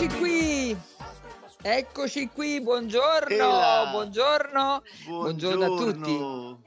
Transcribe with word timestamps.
Eccoci 0.00 0.18
qui. 0.18 0.76
Eccoci 1.60 2.28
qui, 2.32 2.62
buongiorno, 2.62 3.34
Ela. 3.34 3.90
buongiorno, 3.92 4.82
buongiorno 5.06 5.64
a 5.64 5.68
tutti. 5.76 6.16
Buongiorno. 6.16 6.62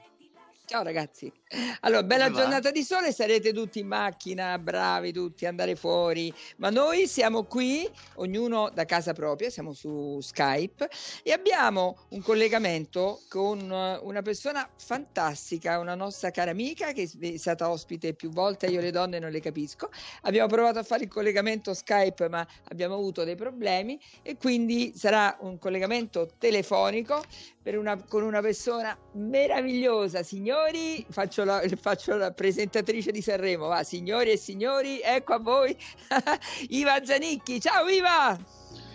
Ciao 0.66 0.84
ragazzi. 0.84 1.32
Allora, 1.80 2.02
bella 2.02 2.24
Come 2.24 2.36
va? 2.36 2.42
giornata 2.42 2.70
di 2.70 2.82
sole, 2.82 3.12
sarete 3.12 3.52
tutti 3.52 3.78
in 3.80 3.86
macchina, 3.86 4.58
bravi 4.58 5.12
tutti, 5.12 5.46
andare 5.46 5.76
fuori, 5.76 6.32
ma 6.56 6.70
noi 6.70 7.06
siamo 7.06 7.44
qui, 7.44 7.88
ognuno 8.16 8.70
da 8.72 8.84
casa 8.84 9.12
propria, 9.12 9.50
siamo 9.50 9.72
su 9.72 10.18
Skype 10.20 10.88
e 11.22 11.32
abbiamo 11.32 11.96
un 12.10 12.22
collegamento 12.22 13.20
con 13.28 13.60
eh, 13.70 13.98
una 14.02 14.22
persona 14.22 14.68
fantastica, 14.76 15.78
una 15.78 15.94
nostra 15.94 16.30
cara 16.30 16.50
amica 16.50 16.92
che 16.92 17.08
è 17.20 17.36
stata 17.36 17.70
ospite 17.70 18.14
più 18.14 18.30
volte, 18.30 18.66
io 18.66 18.80
le 18.80 18.90
donne 18.90 19.18
non 19.18 19.30
le 19.30 19.40
capisco. 19.40 19.90
Abbiamo 20.22 20.48
provato 20.48 20.78
a 20.78 20.82
fare 20.82 21.04
il 21.04 21.08
collegamento 21.10 21.74
Skype, 21.74 22.28
ma 22.28 22.46
abbiamo 22.68 22.94
avuto 22.94 23.24
dei 23.24 23.36
problemi 23.36 23.98
e 24.22 24.36
quindi 24.36 24.92
sarà 24.96 25.36
un 25.40 25.58
collegamento 25.58 26.28
telefonico 26.38 27.22
per 27.62 27.78
una- 27.78 28.02
con 28.04 28.22
una 28.22 28.40
persona 28.40 28.96
meravigliosa. 29.14 30.22
Signori, 30.22 31.04
faccio 31.08 31.43
la, 31.44 31.62
faccio 31.80 32.16
la 32.16 32.32
presentatrice 32.32 33.10
di 33.10 33.22
Sanremo, 33.22 33.68
va, 33.68 33.82
signori 33.82 34.30
e 34.30 34.36
signori, 34.36 35.00
ecco 35.00 35.34
a 35.34 35.38
voi 35.38 35.76
Iva 36.70 37.04
Zanicchi. 37.04 37.60
Ciao 37.60 37.86
Iva! 37.88 38.36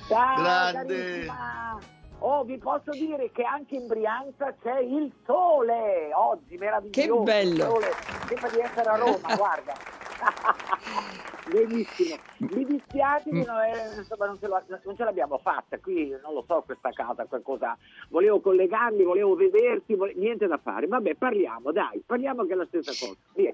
Ciao, 0.08 0.42
Grande. 0.42 0.86
carissima. 0.88 1.80
Oh, 2.22 2.44
vi 2.44 2.58
posso 2.58 2.92
dire 2.92 3.32
che 3.32 3.44
anche 3.44 3.76
in 3.76 3.88
Brianza 3.88 4.54
c'è 4.62 4.80
il 4.80 5.12
sole 5.26 6.10
oggi, 6.14 6.58
meraviglioso. 6.58 7.20
Che 7.20 7.24
bello. 7.24 7.54
Il 7.54 7.62
sole. 7.62 7.94
Sembra 8.28 8.50
di 8.50 8.60
essere 8.60 8.90
a 8.90 8.96
Roma, 8.98 9.36
guarda. 9.38 9.74
Benissimo. 11.52 12.16
Mi 12.38 12.66
dispiace 12.66 13.30
Mm. 13.32 13.40
che 13.42 13.46
non, 13.46 13.58
è- 13.60 13.98
insomma, 13.98 14.26
non, 14.28 14.38
ce 14.40 14.48
non 14.86 14.96
ce 14.96 15.04
l'abbiamo 15.04 15.38
fatta. 15.40 15.80
Qui 15.80 16.10
non 16.22 16.34
lo 16.34 16.44
so, 16.48 16.62
questa 16.66 16.92
casa, 16.92 17.26
qualcosa. 17.26 17.78
Volevo 18.10 18.40
collegarmi, 18.40 19.04
volevo 19.04 19.36
vederti, 19.36 19.96
vole- 19.96 20.14
niente 20.16 20.48
da 20.48 20.58
fare. 20.62 20.88
Vabbè, 20.88 21.16
parliamo, 21.16 21.72
dai, 21.72 22.02
parliamo 22.06 22.46
che 22.46 22.54
è 22.54 22.56
la 22.56 22.66
stessa 22.68 22.92
cosa. 23.06 23.20
Via. 23.34 23.54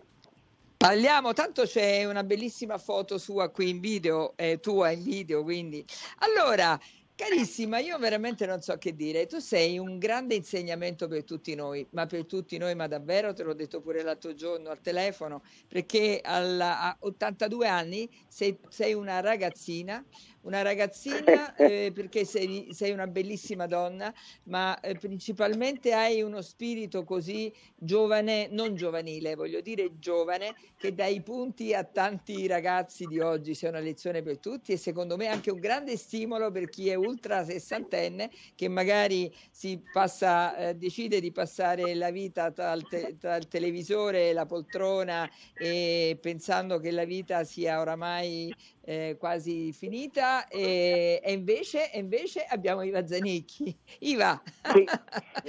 Parliamo, 0.78 1.34
tanto 1.34 1.64
c'è 1.64 2.04
una 2.06 2.24
bellissima 2.24 2.78
foto 2.78 3.18
sua 3.18 3.50
qui 3.50 3.70
in 3.70 3.80
video, 3.80 4.34
eh, 4.36 4.60
tua 4.60 4.92
in 4.92 5.02
video, 5.02 5.42
quindi. 5.44 5.84
Allora, 6.20 6.78
carissima, 7.16 7.80
io 7.80 7.98
veramente 7.98 8.46
non 8.46 8.62
so 8.62 8.78
che 8.78 8.94
dire. 8.96 9.26
Tu 9.26 9.40
sei 9.40 9.78
un 9.80 9.98
grande 9.98 10.36
insegnamento 10.36 11.08
per 11.08 11.24
tutti 11.24 11.56
noi, 11.56 11.88
ma 11.92 12.06
per 12.06 12.26
tutti 12.26 12.58
noi, 12.58 12.76
ma 12.76 12.88
davvero, 12.88 13.34
te 13.34 13.44
l'ho 13.44 13.54
detto 13.54 13.82
pure 13.82 14.04
l'altro 14.04 14.34
giorno 14.34 14.70
al 14.70 14.82
telefono, 14.82 15.42
perché 15.68 16.20
alla- 16.22 16.82
a 16.82 16.98
82 17.00 17.68
anni 17.68 18.10
sei, 18.28 18.60
sei 18.70 18.94
una 18.94 19.22
ragazzina, 19.22 20.06
una 20.42 20.62
ragazzina 20.62 21.56
eh, 21.56 21.92
perché 21.94 22.26
sei, 22.26 22.68
sei 22.74 22.92
una 22.92 23.08
bellissima 23.08 23.66
donna, 23.66 24.14
ma 24.44 24.80
eh, 24.82 24.96
principalmente 24.96 25.94
hai 25.94 26.22
uno 26.22 26.42
spirito 26.42 27.04
così 27.04 27.52
giovane, 27.76 28.48
non 28.52 28.76
giovanile, 28.76 29.36
voglio 29.36 29.62
dire 29.62 29.98
giovane, 30.00 30.54
che 30.78 30.94
dà 30.94 31.06
i 31.06 31.22
punti 31.22 31.74
a 31.74 31.84
tanti 31.84 32.46
ragazzi 32.48 33.06
di 33.08 33.20
oggi, 33.20 33.56
sia 33.56 33.70
una 33.70 33.80
lezione 33.80 34.22
per 34.22 34.40
tutti 34.40 34.72
e 34.74 34.78
secondo 34.78 35.16
me 35.18 35.28
anche 35.28 35.52
un 35.52 35.60
grande 35.60 35.98
stimolo 35.98 36.52
per 36.52 36.70
chi 36.70 36.90
è 36.90 36.96
ultra 37.06 37.44
sessantenne 37.44 38.30
che 38.56 38.68
magari 38.68 39.34
si 39.52 39.80
passa, 39.92 40.56
eh, 40.58 40.76
decide 40.76 41.20
di 41.20 41.32
passare 41.32 41.94
la 41.96 42.12
vita 42.12 42.52
tra 42.52 42.74
il, 42.74 42.88
te- 42.88 43.18
tra 43.18 43.36
il 43.36 43.48
televisore 43.48 44.30
e 44.30 44.34
la 44.34 44.46
poltrona 44.46 45.30
e 45.58 46.18
pensando 46.22 46.80
che 46.80 46.92
la 46.92 47.06
vita 47.06 47.44
sia 47.44 47.80
oramai 47.80 48.54
eh, 48.82 49.16
quasi 49.20 49.72
finita 49.72 50.48
e, 50.48 51.20
e 51.24 51.34
invece, 51.34 51.92
e 51.92 52.00
invece 52.00 52.44
abbiamo 52.44 52.82
Iva 52.82 53.06
Zanicchi. 53.06 53.76
Iva! 54.00 54.42
Sì. 54.72 54.86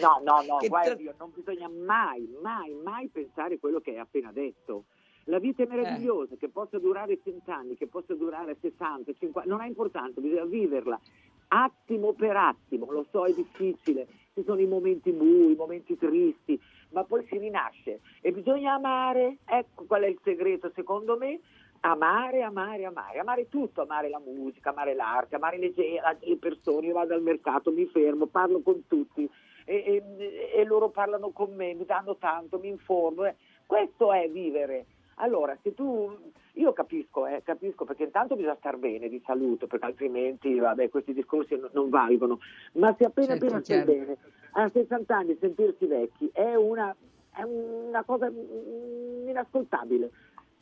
No, 0.01 0.21
no, 0.23 0.43
no, 0.43 0.57
Che 0.61 0.69
guarda, 0.69 0.95
tra- 0.95 1.15
non 1.19 1.33
bisogna 1.35 1.69
mai, 1.69 2.29
mai, 2.43 2.75
mai 2.75 3.09
pensare 3.09 3.59
quello 3.59 3.81
che 3.81 3.91
hai 3.91 3.99
appena 3.99 4.33
detto. 4.33 4.85
La 5.29 5.41
vita 5.41 5.65
è 5.65 5.67
meravigliosa, 5.67 6.37
che 6.37 6.49
possa 6.49 6.79
durare 6.79 7.19
100 7.23 7.51
anni, 7.51 7.77
che 7.77 7.89
possa 7.89 8.15
durare 8.15 8.57
60, 8.61 9.13
50, 9.13 9.51
non 9.51 9.61
ha 9.61 9.67
importanza, 9.67 10.21
bisogna 10.21 10.45
viverla 10.45 11.01
attimo 11.49 12.13
per 12.13 12.37
attimo. 12.37 12.91
Lo 12.91 13.07
so, 13.11 13.25
è 13.25 13.33
difficile, 13.33 14.07
ci 14.35 14.43
sono 14.45 14.61
i 14.61 14.67
momenti 14.67 15.13
bui, 15.13 15.53
i 15.53 15.57
momenti 15.57 15.97
tristi, 15.97 16.61
ma 16.91 17.05
poi 17.05 17.25
si 17.27 17.39
rinasce 17.39 18.01
e 18.21 18.33
bisogna 18.33 18.75
amare. 18.75 19.39
Ecco 19.45 19.85
qual 19.87 20.03
è 20.03 20.07
il 20.09 20.19
segreto, 20.23 20.71
secondo 20.75 21.17
me. 21.17 21.41
Amare, 21.81 22.43
amare, 22.43 22.85
amare, 22.87 23.19
amare 23.19 23.49
tutto, 23.49 23.83
amare 23.83 24.09
la 24.09 24.19
musica, 24.19 24.71
amare 24.71 24.95
l'arte, 24.95 25.37
amare 25.37 25.59
le, 25.59 25.73
le 25.77 26.37
persone. 26.39 26.87
Io 26.87 26.95
vado 26.95 27.15
al 27.15 27.23
mercato, 27.23 27.71
mi 27.71 27.87
fermo, 27.87 28.27
parlo 28.27 28.61
con 28.61 28.87
tutti 28.89 29.29
e, 29.65 30.03
e- 30.19 30.51
e 30.55 30.65
loro 30.65 30.89
parlano 30.89 31.31
con 31.31 31.55
me, 31.55 31.75
mi 31.75 31.85
danno 31.85 32.17
tanto, 32.17 32.59
mi 32.59 32.69
informo. 32.69 33.27
eh. 33.27 33.37
Questo 33.67 34.13
è 34.13 34.29
vivere. 34.29 34.87
Allora, 35.19 35.57
se 35.63 35.73
tu, 35.73 36.15
io 36.55 36.73
capisco, 36.73 37.27
eh, 37.27 37.43
capisco 37.43 37.85
perché 37.87 38.05
intanto 38.05 38.37
bisogna 38.37 38.57
star 38.57 38.77
bene 38.77 39.09
di 39.09 39.23
salute, 39.25 39.67
perché 39.67 39.87
altrimenti 39.87 40.59
vabbè, 40.59 40.91
questi 40.91 41.15
discorsi 41.15 41.57
non, 41.57 41.71
non 41.73 41.89
valgono, 41.89 42.39
ma 42.73 42.95
se 42.99 43.05
appena 43.05 43.29
Certo, 43.29 43.45
appena 43.47 43.63
stai 43.63 43.85
chiaro. 43.85 43.99
bene, 43.99 44.17
a 44.53 44.69
60 44.69 45.17
anni 45.17 45.37
sentirsi 45.41 45.87
vecchi 45.87 46.31
è 46.33 46.55
una, 46.55 46.95
è 47.35 47.43
una 47.43 48.03
cosa 48.05 48.29
inascoltabile. 48.29 50.11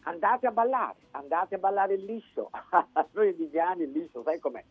Andate 0.06 0.46
a 0.46 0.52
ballare, 0.52 0.98
andate 1.12 1.56
a 1.56 1.58
ballare 1.58 1.94
il 1.94 2.04
liscio, 2.04 2.50
noi 3.12 3.34
indiani 3.36 3.84
il 3.84 3.90
liscio, 3.90 4.22
sai 4.22 4.38
com'è? 4.38 4.62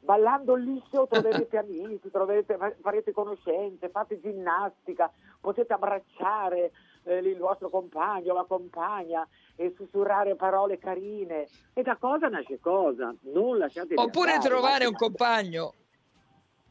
Ballando 0.00 0.56
il 0.56 0.62
liscio 0.64 1.06
troverete 1.06 1.58
amici, 1.58 2.10
troverete, 2.10 2.56
farete 2.80 3.12
conoscenze, 3.12 3.90
fate 3.90 4.20
ginnastica, 4.20 5.10
potete 5.40 5.72
abbracciare 5.74 6.70
eh, 7.04 7.18
il 7.18 7.38
vostro 7.38 7.68
compagno, 7.68 8.34
la 8.34 8.44
compagna 8.44 9.26
e 9.56 9.72
sussurrare 9.76 10.34
parole 10.36 10.78
carine. 10.78 11.46
E 11.74 11.82
da 11.82 11.96
cosa 11.96 12.28
nasce 12.28 12.58
cosa? 12.60 13.14
Non 13.22 13.58
lasciate 13.58 13.94
Oppure 13.96 14.38
trovare 14.38 14.86
un 14.86 14.94
compagno. 14.94 15.74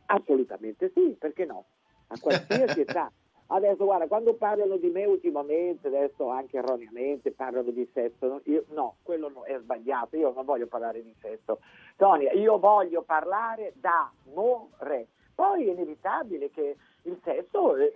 Assolutamente 0.08 0.92
sì, 0.94 1.16
perché 1.20 1.46
no? 1.46 1.66
A 2.08 2.20
qualsiasi 2.20 2.82
età. 2.88 3.12
Adesso 3.50 3.86
guarda, 3.86 4.08
quando 4.08 4.34
parlano 4.36 4.76
di 4.76 4.90
me 4.90 5.06
ultimamente, 5.06 5.88
adesso 5.88 6.30
anche 6.30 6.58
erroneamente 6.58 7.32
parlano 7.32 7.72
di 7.72 7.90
sesso, 7.94 8.28
no, 8.28 8.42
io, 8.44 8.66
no 8.72 8.98
quello 9.04 9.30
no, 9.30 9.44
è 9.46 9.58
sbagliato, 9.60 10.18
io 10.18 10.34
non 10.34 10.44
voglio 10.44 10.68
parlare 10.68 11.02
di 11.02 11.16
sesso. 11.22 11.60
Tonia, 11.96 12.34
io 12.34 12.60
voglio 12.60 13.04
parlare 13.04 13.74
d'amore. 13.76 15.08
Poi 15.34 15.68
è 15.68 15.72
inevitabile 15.72 16.50
che 16.50 16.76
il 17.10 17.20
sesso 17.24 17.76
eh, 17.78 17.94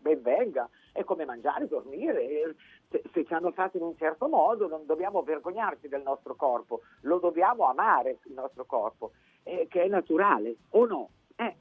ben 0.00 0.22
venga, 0.22 0.68
è 0.92 1.04
come 1.04 1.24
mangiare, 1.24 1.68
dormire. 1.68 2.22
eh, 2.28 2.54
Se, 2.90 3.02
se 3.12 3.24
ci 3.24 3.34
hanno 3.34 3.52
fatto 3.52 3.76
in 3.76 3.82
un 3.82 3.96
certo 3.96 4.26
modo 4.28 4.66
non 4.68 4.86
dobbiamo 4.86 5.22
vergognarci 5.22 5.88
del 5.88 6.02
nostro 6.02 6.34
corpo, 6.34 6.80
lo 7.02 7.18
dobbiamo 7.18 7.64
amare 7.66 8.18
il 8.24 8.32
nostro 8.32 8.64
corpo, 8.64 9.12
eh, 9.42 9.66
che 9.68 9.82
è 9.84 9.88
naturale, 9.88 10.56
o 10.70 10.86
no? 10.86 11.08
Eh. 11.36 11.54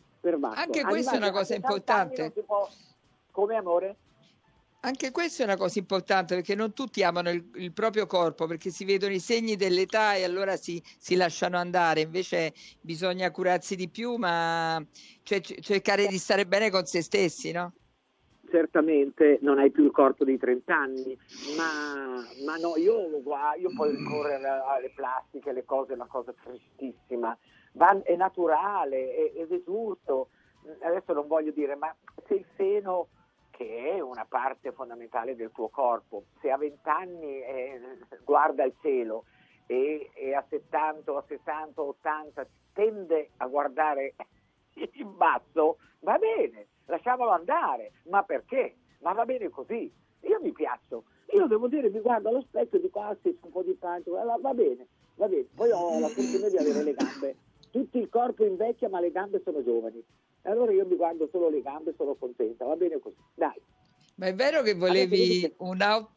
Anche 0.62 0.84
questa 0.84 1.14
è 1.14 1.18
una 1.18 1.32
cosa 1.32 1.44
60 1.46 1.68
anni 1.68 1.76
importante. 2.14 2.42
può- 2.44 2.68
Come 3.32 3.56
amore? 3.56 3.96
Anche 4.86 5.12
questa 5.12 5.44
è 5.44 5.46
una 5.46 5.56
cosa 5.56 5.80
importante 5.80 6.36
perché 6.36 6.56
non 6.56 6.74
tutti 6.74 7.04
amano 7.04 7.30
il, 7.30 7.50
il 7.56 7.72
proprio 7.72 8.06
corpo 8.06 8.48
perché 8.48 8.70
si 8.70 8.84
vedono 8.84 9.14
i 9.14 9.20
segni 9.20 9.56
dell'età 9.56 10.16
e 10.16 10.26
allora 10.26 10.58
si, 10.58 10.82
si 10.98 11.16
lasciano 11.16 11.58
andare, 11.58 12.02
invece 12.02 12.54
bisogna 12.82 13.32
curarsi 13.32 13.78
di 13.78 13.88
più, 13.88 14.16
ma 14.16 14.86
cioè, 15.24 15.40
cercare 15.40 16.08
di 16.08 16.18
stare 16.18 16.46
bene 16.46 16.70
con 16.70 16.86
se 16.86 17.02
stessi, 17.02 17.54
no? 17.54 17.72
certamente 18.50 19.40
non 19.42 19.58
hai 19.58 19.72
più 19.72 19.86
il 19.86 19.92
corpo 19.92 20.26
dei 20.26 20.38
30 20.38 20.76
anni, 20.76 21.18
ma, 21.58 22.22
ma 22.46 22.56
no, 22.58 22.76
io, 22.78 23.08
io 23.58 23.72
poi 23.74 23.96
ricorrere 23.96 24.48
alle 24.48 24.92
plastiche, 24.94 25.54
le 25.54 25.64
cose, 25.66 25.94
è 25.94 25.96
una 25.96 26.08
cosa 26.08 26.34
tristissima, 26.44 27.36
Va- 27.72 28.00
è 28.04 28.16
naturale 28.16 29.32
è- 29.34 29.48
è 29.48 29.62
giusto. 29.64 30.30
Adesso 30.82 31.14
non 31.14 31.28
voglio 31.28 31.52
dire, 31.52 31.76
ma 31.76 31.94
se 32.28 32.36
il 32.36 32.46
seno, 32.56 33.08
che 33.56 33.92
è 33.92 34.00
una 34.00 34.26
parte 34.26 34.72
fondamentale 34.72 35.36
del 35.36 35.52
tuo 35.52 35.70
corpo, 35.70 36.24
se 36.42 36.50
a 36.50 36.58
20 36.58 36.90
anni 36.90 37.42
eh, 37.44 37.80
guarda 38.24 38.64
il 38.64 38.74
cielo 38.82 39.26
e, 39.68 40.10
e 40.16 40.34
a 40.34 40.44
70, 40.50 41.12
o 41.12 41.18
a 41.18 41.24
60, 41.28 41.80
o 41.82 41.90
80 41.90 42.48
tende 42.74 43.30
a 43.38 43.48
guardare 43.48 44.16
in 44.94 45.16
basso, 45.16 45.78
va 46.00 46.18
bene, 46.18 46.68
lasciamolo 46.86 47.30
andare. 47.30 47.92
Ma 48.06 48.24
perché? 48.24 48.76
Ma 49.02 49.14
va 49.14 49.24
bene 49.26 49.50
così. 49.50 49.92
Io 50.22 50.40
mi 50.42 50.52
piaccio. 50.52 51.04
Io 51.34 51.46
devo 51.46 51.68
dire, 51.68 51.90
mi 51.90 52.00
guardo 52.00 52.30
allo 52.30 52.42
specchio 52.42 52.80
e 52.80 52.82
dico, 52.82 53.02
ah 53.02 53.16
sì, 53.22 53.38
un 53.40 53.52
po' 53.52 53.62
di 53.62 53.74
pancia, 53.74 54.10
va 54.10 54.38
va 54.38 54.54
bene, 54.54 54.88
va 55.16 55.28
bene. 55.28 55.48
Poi 55.54 55.70
ho 55.70 56.00
la 56.00 56.08
fortuna 56.08 56.50
di 56.50 56.58
avere 56.58 56.84
le 56.84 56.94
gambe. 56.94 57.36
Tutto 57.70 57.98
il 57.98 58.10
corpo 58.10 58.46
invecchia, 58.46 58.90
ma 58.90 59.00
le 59.00 59.12
gambe 59.12 59.42
sono 59.44 59.64
giovani. 59.64 60.04
E 60.44 60.50
allora 60.50 60.72
io 60.72 60.86
mi 60.86 60.96
guardo 60.96 61.28
solo 61.32 61.50
le 61.50 61.62
gambe 61.62 61.92
e 61.92 61.94
sono 61.98 62.16
contenta, 62.16 62.66
va 62.66 62.76
bene 62.76 63.00
così. 63.00 63.16
Dai. 63.34 63.60
Ma 64.16 64.28
è 64.28 64.36
vero 64.36 64.62
che 64.62 64.76
volevi 64.76 65.52
un 65.58 65.82
out... 65.82 66.10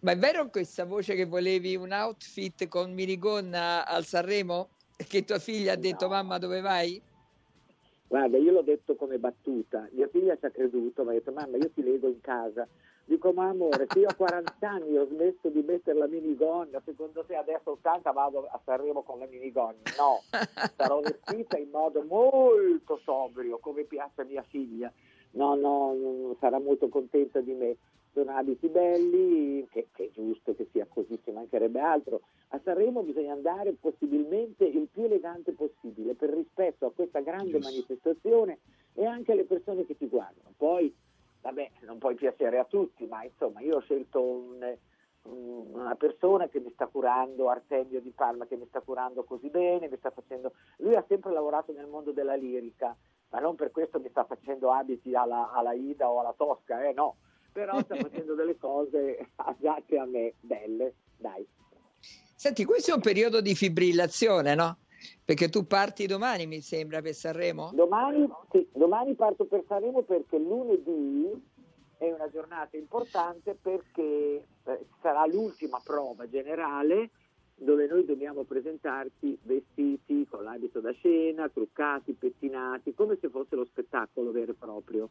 Ma 0.00 0.12
è 0.12 0.16
vero 0.16 0.48
questa 0.48 0.84
voce 0.84 1.14
che 1.14 1.26
volevi 1.26 1.76
un 1.76 1.92
outfit 1.92 2.66
con 2.68 2.92
minigonna 2.92 3.86
al 3.86 4.04
Sanremo? 4.04 4.70
che 5.06 5.24
tua 5.24 5.38
figlia 5.38 5.72
ha 5.72 5.76
detto 5.76 6.06
no. 6.06 6.14
mamma 6.14 6.38
dove 6.38 6.60
vai? 6.60 7.00
Guarda, 8.06 8.36
io 8.38 8.52
l'ho 8.52 8.62
detto 8.62 8.96
come 8.96 9.18
battuta, 9.18 9.88
mia 9.92 10.08
figlia 10.08 10.36
ci 10.36 10.46
ha 10.46 10.50
creduto, 10.50 11.04
mi 11.04 11.10
ha 11.10 11.12
detto 11.12 11.32
mamma 11.32 11.56
io 11.56 11.70
ti 11.70 11.82
leggo 11.82 12.08
in 12.08 12.20
casa. 12.20 12.66
Dico 13.10 13.32
ma 13.32 13.48
amore, 13.48 13.86
se 13.88 13.98
io 13.98 14.06
a 14.06 14.14
40 14.14 14.54
anni 14.60 14.96
ho 14.96 15.04
smesso 15.04 15.48
di 15.48 15.62
mettere 15.62 15.98
la 15.98 16.06
minigonna, 16.06 16.80
secondo 16.84 17.24
te 17.24 17.34
adesso 17.34 17.72
80 17.72 18.12
vado 18.12 18.46
a 18.46 18.60
Sanremo 18.64 19.02
con 19.02 19.18
la 19.18 19.26
minigonna? 19.26 19.80
No, 19.98 20.22
sarò 20.76 21.00
vestita 21.00 21.58
in 21.58 21.70
modo 21.70 22.04
molto 22.04 23.00
sobrio, 23.02 23.58
come 23.58 23.82
piace 23.82 24.20
a 24.20 24.24
mia 24.24 24.44
figlia. 24.44 24.92
No, 25.32 25.56
no, 25.56 26.36
sarà 26.38 26.60
molto 26.60 26.88
contenta 26.88 27.40
di 27.40 27.52
me 27.52 27.76
sono 28.12 28.30
abiti 28.30 28.68
belli, 28.68 29.66
che, 29.70 29.88
che, 29.92 30.04
è 30.04 30.10
giusto 30.12 30.54
che 30.54 30.68
sia 30.70 30.86
così, 30.88 31.18
ci 31.24 31.32
mancherebbe 31.32 31.80
altro. 31.80 32.20
A 32.50 32.60
Sanremo 32.62 33.02
bisogna 33.02 33.32
andare 33.32 33.72
possibilmente 33.72 34.64
il 34.64 34.86
più 34.88 35.02
elegante 35.02 35.50
possibile 35.50 36.14
per 36.14 36.30
rispetto 36.30 36.86
a 36.86 36.92
questa 36.92 37.18
grande 37.18 37.58
manifestazione 37.58 38.60
e 38.94 39.04
anche 39.04 39.32
alle 39.32 39.46
persone 39.46 39.84
che 39.84 39.96
ti 39.96 40.06
guardano. 40.06 40.54
Poi, 40.56 40.94
vabbè, 41.40 41.70
non 41.80 41.98
puoi 41.98 42.14
piacere 42.14 42.58
a 42.58 42.64
tutti, 42.64 43.06
ma 43.06 43.24
insomma 43.24 43.60
io 43.60 43.76
ho 43.76 43.80
scelto 43.80 44.22
un, 44.22 44.76
una 45.22 45.94
persona 45.94 46.48
che 46.48 46.60
mi 46.60 46.70
sta 46.72 46.86
curando, 46.86 47.48
Artemio 47.48 48.00
di 48.00 48.10
Parma, 48.10 48.46
che 48.46 48.56
mi 48.56 48.66
sta 48.68 48.80
curando 48.80 49.24
così 49.24 49.48
bene, 49.48 49.88
mi 49.88 49.96
sta 49.96 50.10
facendo... 50.10 50.52
Lui 50.78 50.96
ha 50.96 51.04
sempre 51.08 51.32
lavorato 51.32 51.72
nel 51.72 51.86
mondo 51.86 52.12
della 52.12 52.34
lirica, 52.34 52.96
ma 53.30 53.38
non 53.38 53.54
per 53.54 53.70
questo 53.70 54.00
mi 54.00 54.08
sta 54.10 54.24
facendo 54.24 54.72
abiti 54.72 55.14
alla, 55.14 55.50
alla 55.52 55.72
Ida 55.72 56.10
o 56.10 56.20
alla 56.20 56.34
Tosca, 56.36 56.86
eh 56.86 56.92
no 56.92 57.16
però 57.52 57.80
sta 57.80 57.96
facendo 58.00 58.34
delle 58.34 58.56
cose 58.56 59.30
adatte 59.36 59.98
a 59.98 60.04
me, 60.04 60.34
belle, 60.40 60.94
dai. 61.16 61.46
Senti, 62.34 62.64
questo 62.64 62.92
è 62.92 62.94
un 62.94 63.00
periodo 63.00 63.40
di 63.40 63.54
fibrillazione, 63.54 64.54
no? 64.54 64.78
Perché 65.24 65.48
tu 65.48 65.66
parti 65.66 66.06
domani, 66.06 66.46
mi 66.46 66.60
sembra, 66.60 67.00
per 67.00 67.14
Sanremo? 67.14 67.70
Domani, 67.72 68.28
sì, 68.50 68.66
domani 68.72 69.14
parto 69.14 69.44
per 69.44 69.64
Sanremo 69.66 70.02
perché 70.02 70.38
lunedì 70.38 71.30
è 71.98 72.10
una 72.10 72.30
giornata 72.30 72.76
importante 72.76 73.56
perché 73.60 74.46
eh, 74.64 74.86
sarà 75.02 75.26
l'ultima 75.26 75.80
prova 75.84 76.28
generale 76.28 77.10
dove 77.54 77.86
noi 77.86 78.06
dobbiamo 78.06 78.44
presentarci 78.44 79.38
vestiti 79.42 80.26
con 80.28 80.44
l'abito 80.44 80.80
da 80.80 80.92
scena, 80.92 81.50
truccati, 81.50 82.14
pettinati, 82.14 82.94
come 82.94 83.18
se 83.20 83.28
fosse 83.28 83.54
lo 83.54 83.66
spettacolo 83.66 84.32
vero 84.32 84.52
e 84.52 84.54
proprio 84.54 85.10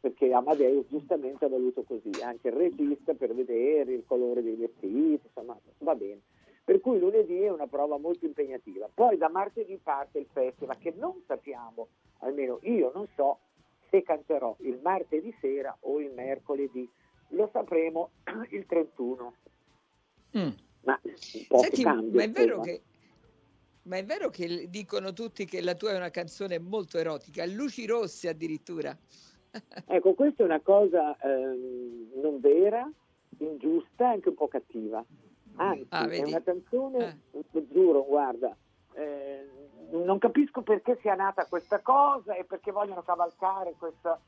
perché 0.00 0.32
Amadeus 0.32 0.86
giustamente 0.88 1.44
ha 1.44 1.48
voluto 1.48 1.82
così, 1.82 2.10
anche 2.22 2.48
il 2.48 2.54
regista 2.54 3.14
per 3.14 3.34
vedere 3.34 3.92
il 3.92 4.04
colore 4.06 4.42
dei 4.42 4.54
vestiti, 4.54 5.20
insomma 5.24 5.58
va 5.78 5.94
bene. 5.94 6.20
Per 6.66 6.80
cui 6.80 6.98
lunedì 6.98 7.42
è 7.42 7.48
una 7.48 7.68
prova 7.68 7.96
molto 7.96 8.26
impegnativa. 8.26 8.90
Poi 8.92 9.16
da 9.16 9.28
martedì 9.28 9.78
parte 9.80 10.18
il 10.18 10.26
festival 10.32 10.76
che 10.78 10.92
non 10.96 11.22
sappiamo, 11.24 11.86
almeno 12.18 12.58
io 12.62 12.90
non 12.92 13.06
so 13.14 13.38
se 13.88 14.02
canterò 14.02 14.56
il 14.62 14.80
martedì 14.82 15.32
sera 15.40 15.76
o 15.82 16.00
il 16.00 16.10
mercoledì. 16.10 16.90
Lo 17.28 17.48
sapremo 17.52 18.10
il 18.50 18.66
31. 18.66 19.34
Mm. 20.36 20.48
Ma 20.82 21.00
Senti, 21.14 21.84
cambia, 21.84 22.18
ma 22.18 22.24
è 22.24 22.30
vero 22.30 22.60
che 22.60 22.82
ma 23.82 23.98
è 23.98 24.04
vero 24.04 24.28
che 24.30 24.66
dicono 24.68 25.12
tutti 25.12 25.44
che 25.44 25.60
la 25.60 25.76
tua 25.76 25.92
è 25.92 25.96
una 25.96 26.10
canzone 26.10 26.58
molto 26.58 26.98
erotica, 26.98 27.46
luci 27.46 27.86
rosse 27.86 28.28
addirittura. 28.28 28.96
Ecco, 29.86 30.14
questa 30.14 30.42
è 30.42 30.46
una 30.46 30.60
cosa 30.60 31.16
ehm, 31.18 32.20
non 32.20 32.40
vera, 32.40 32.90
ingiusta 33.38 34.10
e 34.10 34.14
anche 34.14 34.30
un 34.30 34.34
po' 34.34 34.48
cattiva. 34.48 35.04
Anzi, 35.56 35.86
ah, 35.90 36.08
è 36.08 36.22
una 36.22 36.42
canzone, 36.42 37.20
eh. 37.32 37.66
giuro, 37.70 38.04
guarda, 38.04 38.54
eh, 38.94 39.48
non 39.90 40.18
capisco 40.18 40.62
perché 40.62 40.98
sia 41.00 41.14
nata 41.14 41.46
questa 41.46 41.80
cosa 41.80 42.34
e 42.34 42.44
perché 42.44 42.72
vogliono 42.72 43.02
cavalcare 43.02 43.74
questa... 43.78 44.20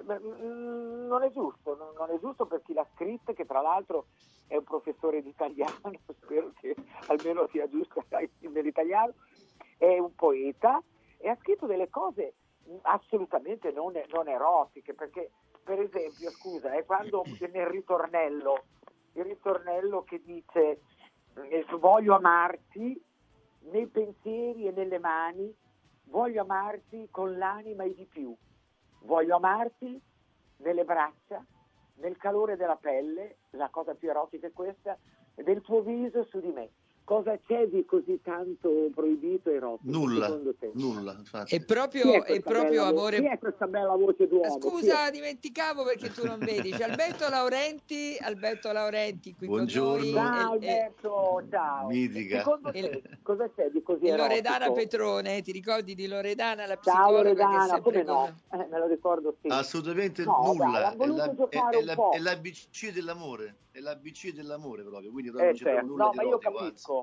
Mm, 0.00 1.06
non 1.06 1.22
è 1.22 1.32
giusto, 1.32 1.94
non 1.96 2.10
è 2.10 2.18
giusto 2.20 2.46
per 2.46 2.62
chi 2.62 2.72
l'ha 2.72 2.86
scritta, 2.94 3.32
che 3.32 3.46
tra 3.46 3.60
l'altro 3.60 4.06
è 4.46 4.56
un 4.56 4.64
professore 4.64 5.22
di 5.22 5.30
italiano, 5.30 5.92
spero 6.22 6.52
che 6.60 6.74
almeno 7.08 7.48
sia 7.50 7.68
giusto 7.68 8.04
nell'italiano, 8.40 9.14
è 9.76 9.98
un 9.98 10.14
poeta 10.14 10.82
e 11.18 11.28
ha 11.28 11.36
scritto 11.36 11.66
delle 11.66 11.88
cose 11.88 12.34
assolutamente 12.82 13.70
non, 13.72 13.92
non 14.12 14.28
erotiche, 14.28 14.94
perché 14.94 15.30
per 15.68 15.80
esempio, 15.80 16.30
scusa, 16.30 16.72
è 16.72 16.84
quando 16.86 17.24
nel 17.52 17.66
ritornello, 17.66 18.64
il 19.18 19.24
ritornello 19.24 20.02
che 20.04 20.20
dice 20.24 20.80
eh, 21.50 21.66
voglio 21.78 22.14
amarti 22.14 23.02
nei 23.70 23.86
pensieri 23.86 24.66
e 24.66 24.70
nelle 24.70 24.98
mani, 24.98 25.54
voglio 26.04 26.42
amarti 26.42 27.08
con 27.10 27.36
l'anima 27.36 27.84
e 27.84 27.94
di 27.94 28.06
più, 28.06 28.34
voglio 29.02 29.36
amarti 29.36 30.00
nelle 30.58 30.84
braccia, 30.84 31.44
nel 31.96 32.16
calore 32.16 32.56
della 32.56 32.76
pelle, 32.76 33.38
la 33.50 33.68
cosa 33.68 33.94
più 33.94 34.08
erotica 34.08 34.46
è 34.46 34.52
questa, 34.52 34.96
del 35.34 35.60
tuo 35.62 35.82
viso 35.82 36.24
su 36.24 36.40
di 36.40 36.52
me 36.52 36.70
cosa 37.08 37.38
c'è 37.46 37.66
di 37.68 37.86
così 37.86 38.20
tanto 38.22 38.90
proibito 38.94 39.48
e 39.48 39.54
erotico? 39.54 39.90
Nulla, 39.90 40.28
nulla. 40.74 41.14
Infatti. 41.16 41.54
È 41.54 41.64
proprio, 41.64 42.22
è, 42.22 42.34
è 42.34 42.40
proprio 42.40 42.84
amore. 42.84 43.20
Chi 43.20 43.28
è 43.28 43.38
questa 43.38 43.66
bella 43.66 43.94
voce 43.96 44.28
d'uomo? 44.28 44.60
Scusa, 44.60 45.08
dimenticavo 45.08 45.84
perché 45.84 46.12
tu 46.12 46.26
non 46.26 46.38
vedi. 46.38 46.70
C'è 46.70 46.82
Alberto 46.82 47.30
Laurenti, 47.30 48.14
Alberto 48.20 48.72
Laurenti 48.72 49.34
qui 49.34 49.46
Buongiorno. 49.46 50.04
con 50.04 50.12
noi. 50.12 50.12
Ciao 50.12 50.52
Alberto, 50.52 51.42
ciao. 51.50 51.86
Mitica. 51.86 52.38
Secondo 52.40 52.70
te, 52.72 53.02
cosa 53.22 53.50
c'è 53.56 53.70
di 53.70 53.82
così 53.82 54.04
erotico? 54.04 54.28
Loredana 54.28 54.70
Petrone, 54.72 55.40
ti 55.40 55.52
ricordi 55.52 55.94
di 55.94 56.06
Loredana, 56.06 56.66
la 56.66 56.76
psicologa 56.76 57.06
Ciao 57.06 57.22
Loredana, 57.22 57.80
come 57.80 58.02
no? 58.02 58.34
Eh, 58.52 58.66
me 58.70 58.78
lo 58.78 58.86
ricordo 58.86 59.34
sì. 59.40 59.48
Assolutamente 59.48 60.24
no, 60.24 60.42
nulla. 60.44 60.94
Dai, 60.94 61.08
è, 61.08 61.10
la, 61.10 61.24
è, 61.24 61.58
è, 61.70 61.82
la, 61.82 62.10
è 62.10 62.18
l'ABC 62.18 62.92
dell'amore 62.92 63.56
è 63.78 63.80
l'ABC 63.80 64.32
dell'amore 64.32 64.82
proprio, 64.82 65.10
quindi 65.10 65.30
proprio 65.30 65.52
eh, 65.52 65.56
certo. 65.56 65.86
nulla 65.86 66.04
no, 66.04 66.12
ma 66.14 66.22
io 66.22 66.38
capisco, 66.38 66.97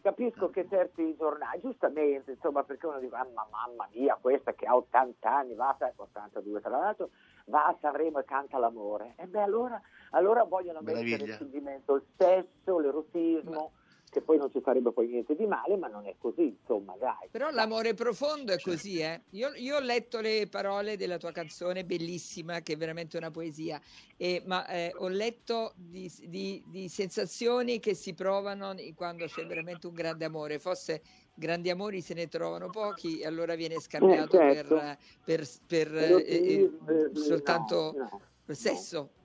capisco 0.00 0.50
che 0.50 0.66
certi 0.68 1.16
giornali, 1.16 1.60
giustamente, 1.60 2.32
insomma, 2.32 2.62
perché 2.62 2.86
uno 2.86 2.98
dice, 2.98 3.12
mamma, 3.12 3.46
mamma 3.50 3.88
mia, 3.92 4.18
questa 4.20 4.52
che 4.52 4.66
ha 4.66 4.76
80 4.76 5.30
anni, 5.30 5.54
va 5.54 5.76
a 5.78 5.92
82 5.96 6.60
tra 6.60 6.70
l'altro, 6.70 7.10
va 7.46 7.66
a 7.66 7.76
Sanremo 7.80 8.18
e 8.18 8.24
canta 8.24 8.58
l'amore. 8.58 9.14
E 9.16 9.26
beh, 9.26 9.40
allora, 9.40 9.80
allora 10.10 10.44
vogliono 10.44 10.80
Meraviglia. 10.80 11.16
mettere 11.16 11.30
in 11.30 11.38
sentimento 11.38 11.94
il 11.94 12.04
sesso, 12.16 12.78
l'erotismo. 12.78 13.50
Ma 13.50 13.82
che 14.14 14.20
poi 14.20 14.38
non 14.38 14.48
ci 14.52 14.60
farebbe 14.60 14.92
poi 14.92 15.08
niente 15.08 15.34
di 15.34 15.44
male, 15.44 15.76
ma 15.76 15.88
non 15.88 16.06
è 16.06 16.14
così, 16.18 16.56
insomma, 16.60 16.94
dai. 16.96 17.26
Però 17.32 17.50
l'amore 17.50 17.94
profondo 17.94 18.52
è 18.52 18.60
così, 18.60 19.00
eh. 19.00 19.22
Io, 19.30 19.52
io 19.56 19.76
ho 19.76 19.80
letto 19.80 20.20
le 20.20 20.46
parole 20.48 20.96
della 20.96 21.18
tua 21.18 21.32
canzone, 21.32 21.84
bellissima, 21.84 22.60
che 22.60 22.74
è 22.74 22.76
veramente 22.76 23.16
una 23.16 23.32
poesia, 23.32 23.80
e, 24.16 24.40
ma 24.46 24.64
eh, 24.68 24.94
ho 24.96 25.08
letto 25.08 25.72
di, 25.74 26.08
di, 26.28 26.62
di, 26.68 26.88
sensazioni 26.88 27.80
che 27.80 27.94
si 27.94 28.14
provano 28.14 28.72
quando 28.94 29.26
c'è 29.26 29.44
veramente 29.46 29.88
un 29.88 29.94
grande 29.94 30.24
amore, 30.24 30.60
forse 30.60 31.02
grandi 31.34 31.70
amori 31.70 32.00
se 32.00 32.14
ne 32.14 32.28
trovano 32.28 32.70
pochi 32.70 33.18
e 33.18 33.26
allora 33.26 33.56
viene 33.56 33.80
scambiato 33.80 34.38
eh, 34.38 34.54
certo. 34.54 34.74
per, 34.76 34.98
per, 35.24 35.48
per 35.66 35.96
eh, 35.96 36.70
eh, 36.86 37.10
soltanto 37.14 37.92
no, 37.96 38.20
no, 38.44 38.54
sesso. 38.54 38.98
No. 38.98 39.22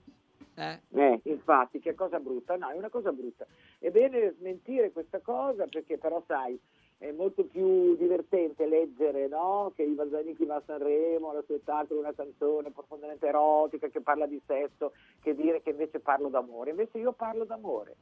Eh? 0.59 0.81
eh? 0.93 1.19
infatti, 1.23 1.79
che 1.79 1.95
cosa 1.95 2.19
brutta? 2.19 2.57
No, 2.57 2.69
è 2.69 2.77
una 2.77 2.89
cosa 2.89 3.13
brutta. 3.13 3.45
È 3.77 3.89
bene 3.89 4.33
smentire 4.37 4.91
questa 4.91 5.19
cosa 5.19 5.65
perché 5.67 5.97
però 5.97 6.21
sai, 6.27 6.59
è 6.97 7.11
molto 7.11 7.45
più 7.45 7.95
divertente 7.95 8.67
leggere 8.67 9.29
no? 9.29 9.71
che 9.73 9.83
Ivan 9.83 10.09
Zanicchi 10.09 10.43
va 10.43 10.55
a 10.55 10.63
Sanremo, 10.65 11.29
allo 11.29 11.43
spettacolo, 11.43 12.01
una 12.01 12.13
canzone 12.13 12.71
profondamente 12.71 13.25
erotica 13.25 13.87
che 13.87 14.01
parla 14.01 14.25
di 14.25 14.41
sesso, 14.45 14.91
che 15.21 15.33
dire 15.33 15.61
che 15.61 15.69
invece 15.69 16.01
parlo 16.01 16.27
d'amore. 16.27 16.71
Invece 16.71 16.97
io 16.97 17.13
parlo 17.13 17.45
d'amore, 17.45 17.95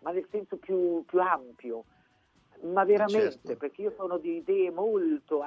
ma 0.00 0.10
nel 0.10 0.26
senso 0.30 0.56
più, 0.58 1.02
più 1.06 1.18
ampio, 1.18 1.84
ma 2.60 2.84
veramente, 2.84 3.38
certo. 3.42 3.56
perché 3.56 3.80
io 3.80 3.94
sono 3.96 4.18
di 4.18 4.36
idee 4.36 4.70
molto... 4.70 5.42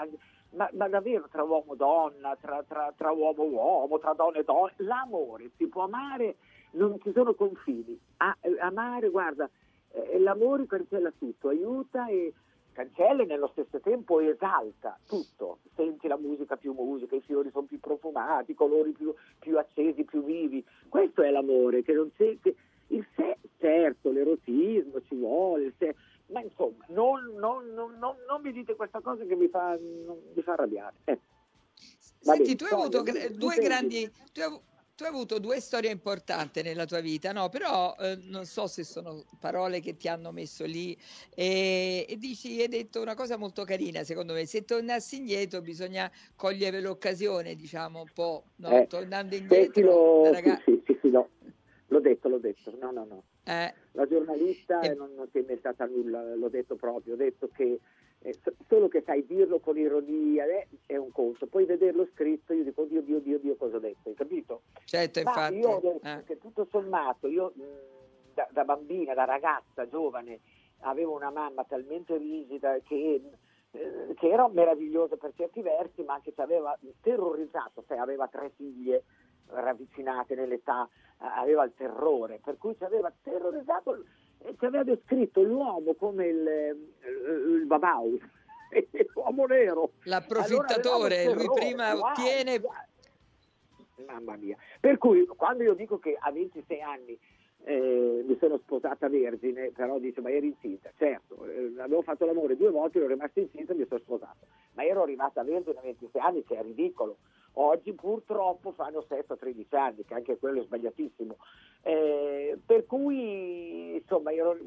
Ma, 0.51 0.69
ma, 0.71 0.87
davvero 0.87 1.27
tra 1.29 1.43
uomo 1.43 1.73
e 1.73 1.75
donna, 1.75 2.37
tra, 2.39 2.63
tra, 2.65 2.93
tra 2.95 3.11
uomo 3.11 3.43
e 3.43 3.47
uomo, 3.49 3.99
tra 3.99 4.13
donna 4.13 4.37
e 4.39 4.43
donna, 4.45 4.71
l'amore 4.77 5.51
si 5.57 5.67
può 5.67 5.83
amare 5.83 6.37
non 6.75 6.99
ci 7.01 7.11
sono 7.13 7.33
confini. 7.33 7.99
A, 8.17 8.35
amare, 8.61 9.09
guarda, 9.09 9.49
eh, 9.91 10.19
l'amore 10.19 10.65
cancella 10.65 11.11
tutto, 11.17 11.49
aiuta 11.49 12.07
e 12.07 12.33
cancella 12.71 13.23
e 13.23 13.25
nello 13.25 13.47
stesso 13.47 13.79
tempo 13.79 14.19
esalta 14.19 14.97
tutto. 15.07 15.59
Senti 15.75 16.07
la 16.07 16.17
musica 16.17 16.57
più 16.57 16.73
musica, 16.73 17.15
i 17.15 17.21
fiori 17.21 17.49
sono 17.51 17.65
più 17.65 17.79
profumati, 17.79 18.51
i 18.51 18.55
colori 18.55 18.91
più, 18.91 19.13
più 19.39 19.57
accesi, 19.57 20.03
più 20.03 20.23
vivi. 20.23 20.63
Questo 20.89 21.21
è 21.21 21.31
l'amore, 21.31 21.83
che 21.83 21.93
non 21.93 22.11
c'è, 22.15 22.37
che 22.41 22.55
il 22.87 23.05
sé, 23.15 23.37
certo, 23.59 24.11
l'erotismo 24.11 25.01
ci 25.07 25.15
vuole, 25.15 25.73
sé, 25.77 25.95
ma 26.27 26.41
insomma, 26.41 26.85
non, 26.89 27.33
non, 27.37 27.73
non, 27.73 27.97
non, 27.99 28.41
mi 28.41 28.51
dite 28.51 28.75
questa 28.75 28.99
cosa 28.99 29.23
che 29.23 29.35
mi 29.35 29.47
fa, 29.47 29.77
mi 29.77 30.41
fa 30.41 30.53
arrabbiare. 30.53 30.95
Eh. 31.05 31.19
Senti, 32.19 32.55
tu 32.55 32.65
hai 32.65 32.71
avuto 32.71 33.03
due 33.31 33.55
grandi... 33.57 34.11
Tu 34.33 34.41
hai, 34.41 34.59
tu 34.95 35.03
hai 35.03 35.09
avuto 35.09 35.39
due 35.39 35.59
storie 35.59 35.91
importanti 35.91 36.61
nella 36.61 36.85
tua 36.85 37.01
vita, 37.01 37.33
no? 37.33 37.49
Però 37.49 37.95
eh, 37.99 38.17
non 38.23 38.45
so 38.45 38.65
se 38.67 38.83
sono 38.83 39.25
parole 39.39 39.81
che 39.81 39.97
ti 39.97 40.07
hanno 40.07 40.31
messo 40.31 40.63
lì 40.63 40.97
e, 41.35 42.05
e, 42.07 42.17
dici, 42.17 42.61
hai 42.61 42.69
detto 42.69 43.01
una 43.01 43.13
cosa 43.13 43.37
molto 43.37 43.65
carina, 43.65 44.03
secondo 44.03 44.33
me, 44.33 44.45
se 44.45 44.63
tornassi 44.63 45.17
indietro 45.17 45.61
bisogna 45.61 46.09
cogliere 46.35 46.79
l'occasione, 46.79 47.55
diciamo 47.55 47.99
un 47.99 48.11
po', 48.13 48.45
no? 48.57 48.69
eh, 48.69 48.87
tornando 48.87 49.35
indietro. 49.35 49.81
Lo... 49.83 50.31
Ragazza... 50.31 50.63
Sì, 50.65 50.81
sì, 50.85 50.97
sì, 51.01 51.09
no. 51.09 51.29
L'ho 51.87 51.99
detto, 51.99 52.29
l'ho 52.29 52.39
detto, 52.39 52.73
no, 52.79 52.91
no, 52.91 53.05
no. 53.05 53.23
Eh. 53.43 53.73
La 53.91 54.07
giornalista 54.07 54.79
eh. 54.79 54.93
non, 54.95 55.13
non 55.13 55.27
si 55.29 55.37
è 55.37 55.41
inventata 55.41 55.85
nulla, 55.85 56.35
l'ho 56.35 56.49
detto 56.49 56.75
proprio, 56.75 57.13
ho 57.13 57.17
detto 57.17 57.49
che 57.53 57.63
eh, 57.63 57.79
solo 58.67 58.87
che 58.87 59.03
sai 59.05 59.25
dirlo 59.25 59.59
con 59.59 59.77
ironia 59.77 60.45
eh, 60.45 60.67
è 60.85 60.95
un 60.95 61.11
conto, 61.11 61.45
poi 61.45 61.65
vederlo 61.65 62.07
scritto 62.13 62.53
io 62.53 62.63
dico 62.63 62.85
Dio, 62.85 63.01
Dio, 63.01 63.19
Dio, 63.19 63.37
Dio 63.39 63.55
cosa 63.55 63.77
ho 63.77 63.79
detto, 63.79 64.09
hai 64.09 64.15
capito? 64.15 64.61
Certo, 64.85 65.21
Ma 65.23 65.29
infatti. 65.29 65.57
Io 65.57 66.01
eh. 66.01 66.23
che 66.25 66.37
tutto 66.37 66.67
sommato, 66.71 67.27
io 67.27 67.53
mh, 67.55 67.63
da, 68.33 68.47
da, 68.51 68.63
bambina, 68.63 69.13
da 69.13 69.25
ragazza, 69.25 69.87
giovane, 69.87 70.39
avevo 70.79 71.15
una 71.15 71.29
mamma 71.29 71.63
talmente 71.65 72.17
rigida 72.17 72.79
che, 72.79 73.21
eh, 73.71 74.13
che 74.15 74.27
era 74.27 74.47
meravigliosa 74.47 75.17
per 75.17 75.33
certi 75.35 75.61
versi, 75.61 76.03
ma 76.03 76.15
anche 76.15 76.33
ci 76.33 76.41
aveva 76.41 76.77
terrorizzato, 77.01 77.83
sai, 77.87 77.99
aveva 77.99 78.27
tre 78.27 78.51
figlie 78.55 79.03
ravvicinate 79.47 80.33
nell'età, 80.35 80.89
aveva 81.17 81.63
il 81.63 81.73
terrore, 81.75 82.39
per 82.43 82.57
cui 82.57 82.75
ci 82.75 82.83
aveva 82.83 83.13
terrorizzato 83.21 84.03
ci 84.57 84.65
aveva 84.65 84.83
descritto 84.83 85.41
l'uomo 85.41 85.93
come 85.95 86.27
il, 86.27 86.37
il, 86.37 87.55
il 87.59 87.65
babau, 87.65 88.19
l'uomo 89.13 89.45
nero. 89.45 89.91
L'approfittatore, 90.03 91.23
allora 91.23 91.35
lui 91.35 91.49
prima 91.53 91.93
wow, 91.93 92.09
ottiene... 92.09 92.61
Mamma 94.05 94.35
mia. 94.35 94.57
Per 94.79 94.97
cui 94.97 95.25
quando 95.25 95.63
io 95.63 95.73
dico 95.73 95.97
che 95.97 96.17
a 96.19 96.31
26 96.31 96.81
anni 96.81 97.17
eh, 97.63 98.23
mi 98.27 98.37
sono 98.39 98.57
sposata 98.57 99.09
vergine, 99.09 99.71
però 99.71 99.97
dice 99.97 100.21
ma 100.21 100.29
eri 100.29 100.47
incinta, 100.47 100.91
certo, 100.97 101.45
eh, 101.45 101.73
avevo 101.79 102.01
fatto 102.03 102.25
l'amore 102.25 102.55
due 102.55 102.69
volte, 102.69 102.99
ero 102.99 103.07
rimasta 103.07 103.39
incinta 103.39 103.73
e 103.73 103.75
mi 103.75 103.85
sono 103.87 103.99
sposata, 104.01 104.45
ma 104.73 104.83
ero 104.85 105.01
arrivata 105.01 105.43
vergine 105.43 105.79
a 105.79 105.81
26 105.81 106.21
anni 106.21 106.43
che 106.43 106.57
è 106.57 106.61
ridicolo, 106.61 107.17
oggi 107.55 107.93
purtroppo 107.93 108.71
fanno 108.71 109.03
sesso 109.07 109.33
a 109.33 109.37
13 109.37 109.75
anni, 109.75 110.05
che 110.05 110.13
anche 110.13 110.37
quello 110.37 110.61
è 110.61 110.63
sbagliatissimo, 110.63 111.35
eh, 111.83 112.57
per 112.65 112.85
cui 112.85 113.95
insomma 113.95 114.31
io 114.31 114.57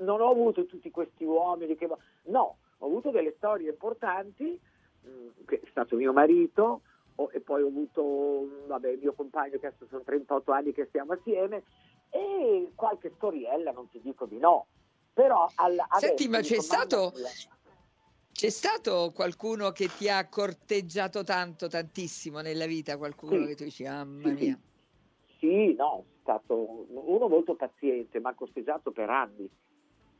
non 0.00 0.20
ho 0.20 0.30
avuto 0.30 0.66
tutti 0.66 0.90
questi 0.90 1.24
uomini 1.24 1.76
che... 1.76 1.88
no, 2.24 2.56
ho 2.78 2.86
avuto 2.86 3.10
delle 3.10 3.34
storie 3.36 3.70
importanti, 3.70 4.58
mh, 5.02 5.08
mm, 5.08 5.28
che 5.46 5.60
è 5.60 5.68
stato 5.70 5.96
mio 5.96 6.12
marito, 6.12 6.82
ho, 7.16 7.30
e 7.32 7.40
poi 7.40 7.62
ho 7.62 7.68
avuto 7.68 8.48
vabbè, 8.66 8.90
il 8.90 8.98
mio 8.98 9.12
compagno 9.14 9.58
che 9.58 9.66
adesso 9.66 9.86
sono 9.88 10.02
38 10.02 10.52
anni 10.52 10.72
che 10.72 10.86
stiamo 10.86 11.12
assieme, 11.14 11.64
e 12.10 12.72
qualche 12.74 13.12
storiella, 13.16 13.72
non 13.72 13.88
ti 13.88 14.00
dico 14.00 14.26
di 14.26 14.38
no. 14.38 14.66
Però 15.12 15.50
alla, 15.56 15.86
Senti, 15.98 16.28
ma 16.28 16.40
c'è 16.40 16.60
stato, 16.60 17.12
c'è 18.38 18.50
stato 18.50 19.10
qualcuno 19.12 19.72
che 19.72 19.88
ti 19.98 20.08
ha 20.08 20.28
corteggiato 20.28 21.24
tanto, 21.24 21.66
tantissimo 21.66 22.38
nella 22.38 22.66
vita? 22.66 22.96
Qualcuno 22.96 23.40
sì. 23.40 23.46
che 23.48 23.54
tu 23.56 23.64
dici, 23.64 23.82
mamma 23.82 24.30
mia. 24.30 24.56
Sì, 25.40 25.74
no, 25.74 26.04
è 26.06 26.20
stato 26.20 26.86
uno 26.88 27.26
molto 27.26 27.56
paziente, 27.56 28.20
ma 28.20 28.28
ha 28.28 28.34
corteggiato 28.34 28.92
per 28.92 29.10
anni. 29.10 29.50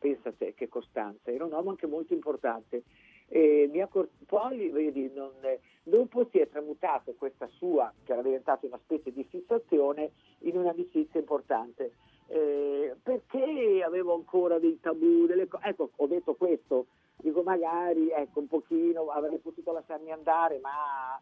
Pensa 0.00 0.30
a 0.30 0.32
te 0.36 0.52
che 0.54 0.68
costanza, 0.68 1.30
era 1.30 1.44
un 1.44 1.52
uomo 1.52 1.70
anche 1.70 1.86
molto 1.86 2.12
importante. 2.12 2.82
E 3.28 3.68
mi 3.70 3.80
ha 3.80 3.86
cort- 3.86 4.10
poi, 4.26 4.68
vedi, 4.70 5.08
non, 5.14 5.30
dopo 5.84 6.26
si 6.32 6.38
è 6.38 6.48
tramutato 6.48 7.14
questa 7.16 7.46
sua, 7.46 7.92
che 8.02 8.14
era 8.14 8.22
diventata 8.22 8.66
una 8.66 8.80
specie 8.82 9.12
di 9.12 9.22
fissazione, 9.30 10.10
in 10.40 10.56
un'amicizia 10.56 11.20
importante. 11.20 11.92
Eh, 12.26 12.96
perché 13.00 13.80
avevo 13.86 14.14
ancora 14.14 14.58
dei 14.58 14.80
tabù, 14.80 15.26
delle 15.26 15.46
cose. 15.46 15.66
Ecco, 15.66 15.90
ho 15.94 16.06
detto 16.08 16.34
questo, 16.34 16.86
dico 17.18 17.42
magari, 17.42 18.10
ecco, 18.10 18.40
un 18.40 18.48
pochino 18.48 19.08
avrei 19.08 19.38
potuto 19.38 19.72
lasciarmi 19.72 20.10
andare, 20.12 20.58
ma 20.60 21.20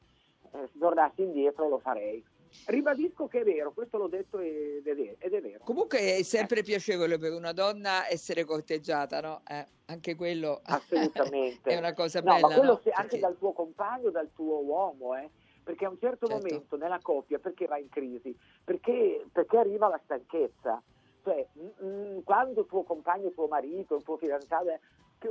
eh, 0.53 0.69
se 0.73 0.79
tornassi 0.79 1.23
indietro 1.23 1.69
lo 1.69 1.79
farei. 1.79 2.25
Ribadisco 2.67 3.27
che 3.27 3.41
è 3.41 3.45
vero, 3.45 3.73
questo 3.73 3.99
l'ho 3.99 4.09
detto 4.09 4.39
ed 4.39 4.87
è 4.87 4.95
vero. 4.95 5.17
Ed 5.19 5.35
è 5.35 5.41
vero. 5.41 5.65
Comunque 5.65 5.99
è 5.99 6.23
sempre 6.23 6.61
eh. 6.61 6.63
piacevole 6.63 7.19
per 7.19 7.33
una 7.33 7.53
donna 7.53 8.09
essere 8.09 8.45
corteggiata, 8.45 9.21
no? 9.21 9.43
Eh, 9.47 9.67
anche 9.87 10.15
quello 10.15 10.61
Assolutamente. 10.65 11.71
è 11.71 11.77
una 11.77 11.93
cosa 11.93 12.21
no, 12.21 12.33
bella. 12.33 12.49
Ma 12.49 12.55
quello 12.55 12.73
no? 12.73 12.93
anche 12.93 12.93
Perché... 12.93 13.19
dal 13.19 13.39
tuo 13.39 13.53
compagno, 13.53 14.11
dal 14.11 14.31
tuo 14.35 14.63
uomo, 14.63 15.15
eh? 15.17 15.29
perché 15.67 15.85
a 15.85 15.89
un 15.89 15.99
certo, 15.99 16.29
certo, 16.29 16.47
momento 16.47 16.77
nella 16.77 17.01
coppia, 17.03 17.41
perché 17.41 17.67
va 17.67 17.77
in 17.77 17.89
crisi? 17.89 18.37
Perché, 18.63 19.27
perché 19.33 19.59
arriva 19.59 19.89
la 19.89 20.01
stanchezza. 20.05 20.81
Cioè, 21.25 21.45
mh, 21.55 21.85
mh, 21.85 22.23
quando 22.23 22.67
tuo 22.67 22.85
compagno, 22.85 23.33
tuo 23.33 23.49
marito, 23.49 23.97
il 23.97 24.05
tuo 24.05 24.17
fidanzato, 24.17 24.79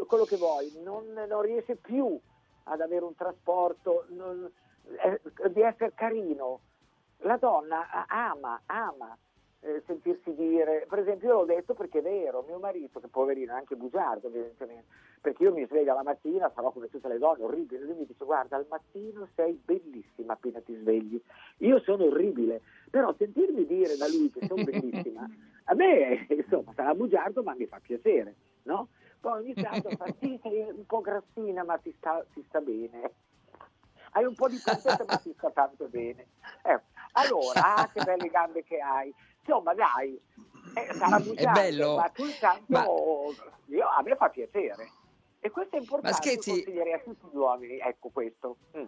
quello 0.07 0.25
che 0.25 0.37
vuoi, 0.37 0.71
non, 0.83 1.05
non, 1.27 1.41
riesce 1.41 1.75
più 1.75 2.19
ad 2.63 2.81
avere 2.81 3.05
un 3.05 3.15
trasporto, 3.15 4.05
non, 4.09 4.49
eh, 5.03 5.21
di 5.49 5.61
essere 5.61 5.93
carino, 5.93 6.59
la 7.19 7.37
donna 7.37 8.05
ama, 8.07 8.61
ama 8.65 9.17
eh, 9.65 9.81
sentirsi 9.87 10.33
dire, 10.35 10.85
per 10.87 10.99
esempio 10.99 11.29
io 11.29 11.35
l'ho 11.39 11.45
detto 11.45 11.73
perché 11.73 11.99
è 11.99 12.01
vero, 12.03 12.43
mio 12.47 12.59
marito, 12.59 12.99
che 12.99 13.07
poverino 13.07 13.53
è 13.53 13.55
anche 13.55 13.75
bugiardo 13.75 14.27
evidentemente, 14.27 14.85
perché 15.19 15.43
io 15.43 15.53
mi 15.53 15.65
sveglio 15.65 15.95
la 15.95 16.03
mattina, 16.03 16.51
sarò 16.53 16.71
come 16.71 16.87
tutte 16.87 17.07
le 17.07 17.17
donne, 17.17 17.43
orribile, 17.43 17.83
lui 17.83 17.95
mi 17.95 18.05
dice 18.05 18.25
guarda 18.25 18.57
al 18.57 18.67
mattino 18.69 19.27
sei 19.33 19.59
bellissima 19.63 20.33
appena 20.33 20.59
ti 20.61 20.75
svegli, 20.75 21.19
io 21.57 21.79
sono 21.79 22.05
orribile, 22.05 22.61
però 22.91 23.13
sentirmi 23.17 23.65
dire 23.65 23.95
da 23.97 24.07
lui 24.07 24.29
che 24.29 24.45
sono 24.45 24.61
bellissima, 24.63 25.27
a 25.63 25.73
me 25.73 26.27
insomma 26.29 26.71
sarà 26.75 26.93
bugiardo 26.93 27.41
ma 27.41 27.55
mi 27.55 27.65
fa 27.65 27.79
piacere, 27.81 28.35
no? 28.63 28.89
Poi 29.25 29.39
ogni 29.39 29.53
tanto 29.55 29.89
fa 29.98 30.05
sì 30.20 30.38
sei 30.44 30.70
un 30.70 30.86
po' 30.86 31.01
grassina 31.01 31.63
ma 31.63 31.79
ti 31.79 31.91
sta, 31.98 32.24
ti 32.32 32.46
sta 32.48 32.62
bene, 32.62 33.12
hai 34.12 34.24
un 34.24 34.36
po' 34.36 34.48
di 34.48 34.62
pancetta 34.63 35.03
ma 35.03 35.17
ti 35.17 35.34
sta 35.34 35.50
tanto 35.50 35.88
bene. 35.88 36.27
Eh, 36.62 36.79
allora, 37.13 37.75
ah, 37.75 37.89
che 37.91 38.03
belle 38.03 38.29
gambe 38.29 38.63
che 38.63 38.77
hai. 38.77 39.12
Insomma, 39.39 39.74
dai, 39.74 40.22
eh, 40.75 40.94
sarà 40.94 41.17
è 41.17 41.51
bello. 41.51 41.96
ma 41.96 42.10
tu 42.10 42.24
intanto 42.24 42.65
ma... 42.67 42.86
io, 43.65 43.88
a 43.88 44.03
me 44.03 44.15
fa 44.15 44.29
piacere. 44.29 44.91
E 45.39 45.50
questo 45.50 45.75
è 45.75 45.79
importante, 45.79 46.17
ma 46.17 46.24
scherzi... 46.24 46.51
consiglierei 46.51 46.94
a 46.94 47.00
tutti 47.00 47.25
gli 47.32 47.36
uomini, 47.36 47.79
ecco 47.79 48.10
questo. 48.10 48.58
Mm. 48.77 48.86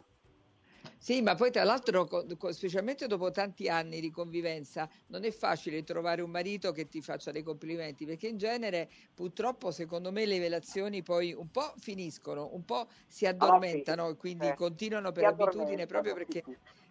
Sì, 0.98 1.22
ma 1.22 1.36
poi 1.36 1.52
tra 1.52 1.64
l'altro, 1.64 2.08
specialmente 2.52 3.08
dopo 3.08 3.32
tanti 3.32 3.70
anni 3.70 4.00
di 4.00 4.12
convivenza, 4.12 4.90
non 5.08 5.24
è 5.24 5.32
facile 5.32 5.84
trovare 5.84 6.22
un 6.22 6.30
marito 6.30 6.72
che 6.72 6.88
ti 6.88 7.02
faccia 7.02 7.32
dei 7.32 7.44
complimenti, 7.44 8.06
perché 8.06 8.28
in 8.28 8.38
genere 8.38 8.90
purtroppo 9.14 9.72
secondo 9.72 10.12
me 10.12 10.26
le 10.26 10.40
relazioni 10.40 11.04
poi 11.04 11.34
un 11.34 11.50
po' 11.50 11.74
finiscono, 11.78 12.50
un 12.54 12.66
po' 12.66 12.88
si 13.08 13.26
addormentano 13.26 14.04
ah, 14.04 14.08
sì. 14.08 14.14
e 14.14 14.18
quindi 14.18 14.48
eh. 14.48 14.56
continuano 14.56 15.12
per 15.12 15.26
abitudine 15.26 15.86
proprio 15.86 16.14
perché... 16.14 16.44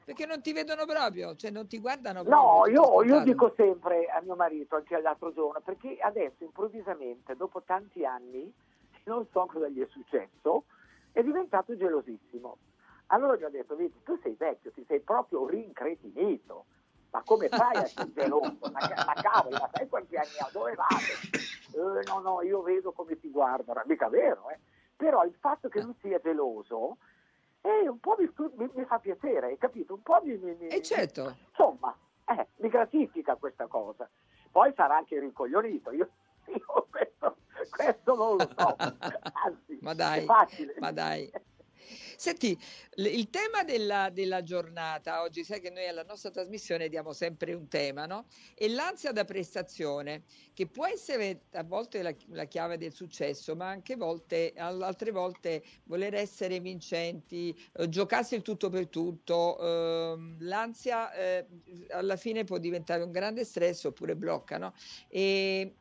Perché 0.06 0.24
non 0.24 0.40
ti 0.40 0.52
vedono 0.52 0.84
proprio, 0.84 1.34
cioè 1.34 1.50
non 1.50 1.66
ti 1.66 1.80
guardano 1.80 2.22
proprio. 2.22 2.40
No, 2.40 2.66
io, 2.68 3.02
io, 3.02 3.24
dico 3.24 3.52
sempre 3.56 4.06
a 4.06 4.20
mio 4.22 4.36
marito, 4.36 4.76
anche 4.76 5.00
l'altro 5.00 5.32
giorno, 5.32 5.60
perché 5.60 5.96
adesso 6.00 6.44
improvvisamente, 6.44 7.34
dopo 7.34 7.62
tanti 7.62 8.04
anni, 8.04 8.48
non 9.06 9.26
so 9.32 9.46
cosa 9.46 9.66
gli 9.66 9.80
è 9.80 9.86
successo, 9.90 10.62
è 11.10 11.24
diventato 11.24 11.76
gelosissimo. 11.76 12.56
Allora 13.08 13.36
gli 13.36 13.44
ho 13.44 13.50
detto, 13.50 13.76
vedi, 13.76 14.02
tu 14.02 14.18
sei 14.22 14.34
vecchio, 14.34 14.72
ti 14.72 14.84
sei 14.86 15.00
proprio 15.00 15.46
rincretinito. 15.46 16.64
Ma 17.10 17.22
come 17.24 17.48
fai 17.48 17.76
a 17.76 17.82
essere 17.82 18.12
geloso? 18.12 18.58
Ma, 18.72 18.80
ma 19.04 19.14
cavolo, 19.14 19.56
ma 19.58 19.70
sai 19.72 19.88
quanti 19.88 20.16
anni 20.16 20.38
ha? 20.38 20.48
Dove 20.52 20.74
vado? 20.74 22.00
Eh, 22.00 22.02
no, 22.06 22.20
no, 22.20 22.42
io 22.42 22.62
vedo 22.62 22.92
come 22.92 23.18
ti 23.18 23.30
guardano, 23.30 23.82
mica 23.86 24.08
vero, 24.08 24.50
eh? 24.50 24.58
Però 24.96 25.24
il 25.24 25.34
fatto 25.38 25.68
che 25.68 25.80
lui 25.80 25.94
sia 26.00 26.18
geloso 26.18 26.96
e 27.60 27.88
un 27.88 27.98
po' 28.00 28.16
mi, 28.18 28.30
mi, 28.56 28.70
mi, 28.74 28.84
fa 28.84 28.98
piacere, 28.98 29.46
hai 29.46 29.58
capito? 29.58 29.94
Un 29.94 30.02
po' 30.02 30.20
mi, 30.22 30.36
mi, 30.36 30.68
eh 30.68 30.82
certo. 30.82 31.36
Insomma, 31.48 31.96
eh, 32.26 32.48
mi 32.56 32.68
gratifica 32.68 33.36
questa 33.36 33.66
cosa. 33.66 34.08
Poi 34.50 34.72
sarà 34.74 34.96
anche 34.96 35.18
ricoglionito, 35.20 35.92
io, 35.92 36.08
io 36.46 36.86
questo, 36.90 37.36
questo, 37.70 38.14
non 38.14 38.36
lo 38.36 38.50
so, 38.56 38.76
anzi, 39.44 39.78
ma 39.80 39.94
dai, 39.94 40.22
è 40.22 40.24
facile. 40.24 40.74
Ma 40.78 40.92
dai. 40.92 41.30
Senti, 42.16 42.58
il 42.96 43.28
tema 43.28 43.62
della, 43.62 44.08
della, 44.10 44.42
giornata, 44.42 45.20
oggi 45.20 45.44
sai 45.44 45.60
che 45.60 45.68
noi 45.68 45.86
alla 45.86 46.02
nostra 46.02 46.30
trasmissione 46.30 46.88
diamo 46.88 47.12
sempre 47.12 47.52
un 47.52 47.68
tema, 47.68 48.06
no? 48.06 48.26
E 48.54 48.70
l'ansia 48.70 49.12
da 49.12 49.24
prestazione, 49.24 50.22
che 50.54 50.66
può 50.66 50.86
essere 50.86 51.42
a 51.52 51.62
volte 51.62 52.00
la, 52.00 52.14
la 52.28 52.46
chiave 52.46 52.78
del 52.78 52.92
successo, 52.92 53.54
ma 53.54 53.68
anche 53.68 53.96
volte, 53.96 54.54
altre 54.56 55.10
volte 55.10 55.62
voler 55.84 56.14
essere 56.14 56.58
vincenti, 56.58 57.54
eh, 57.74 57.88
giocarsi 57.88 58.34
il 58.34 58.42
tutto 58.42 58.70
per 58.70 58.88
tutto. 58.88 59.58
Eh, 59.58 60.36
l'ansia 60.38 61.12
eh, 61.12 61.46
alla 61.90 62.16
fine 62.16 62.44
può 62.44 62.56
diventare 62.56 63.02
un 63.02 63.10
grande 63.10 63.44
stress 63.44 63.84
oppure 63.84 64.16
blocca, 64.16 64.56
no? 64.56 64.72
E 65.08 65.74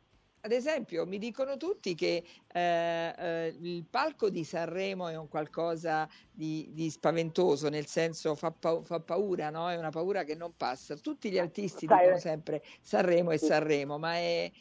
ad 0.46 0.52
esempio, 0.52 1.08
mi 1.08 1.18
dicono 1.18 1.58
tutti 1.58 1.96
che 1.96 2.24
eh, 2.54 3.14
eh, 3.18 3.56
il 3.60 3.84
palco 3.90 4.30
di 4.30 4.44
Sanremo 4.44 5.08
è 5.08 5.18
un 5.18 5.28
qualcosa 5.28 6.08
di, 6.32 6.70
di 6.72 6.92
spaventoso, 6.92 7.68
nel 7.68 7.88
senso 7.88 8.36
fa, 8.36 8.52
pa- 8.52 8.84
fa, 8.84 9.00
paura, 9.00 9.50
no? 9.50 9.72
È 9.72 9.76
una 9.76 9.90
paura 9.90 10.24
che 10.24 10.36
non 10.36 10.54
passa. 10.56 10.96
Tutti 10.98 11.32
gli 11.32 11.40
artisti 11.40 11.88
Sai, 11.88 11.98
dicono 11.98 12.20
sempre 12.20 12.62
Sanremo 12.80 13.32
e 13.32 13.40
Sanremo, 13.40 13.98
ma 13.98 14.14
è, 14.14 14.52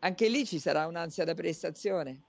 anche 0.00 0.28
lì 0.28 0.44
ci 0.44 0.58
sarà 0.58 0.88
un'ansia 0.88 1.24
da 1.24 1.34
prestazione. 1.34 2.22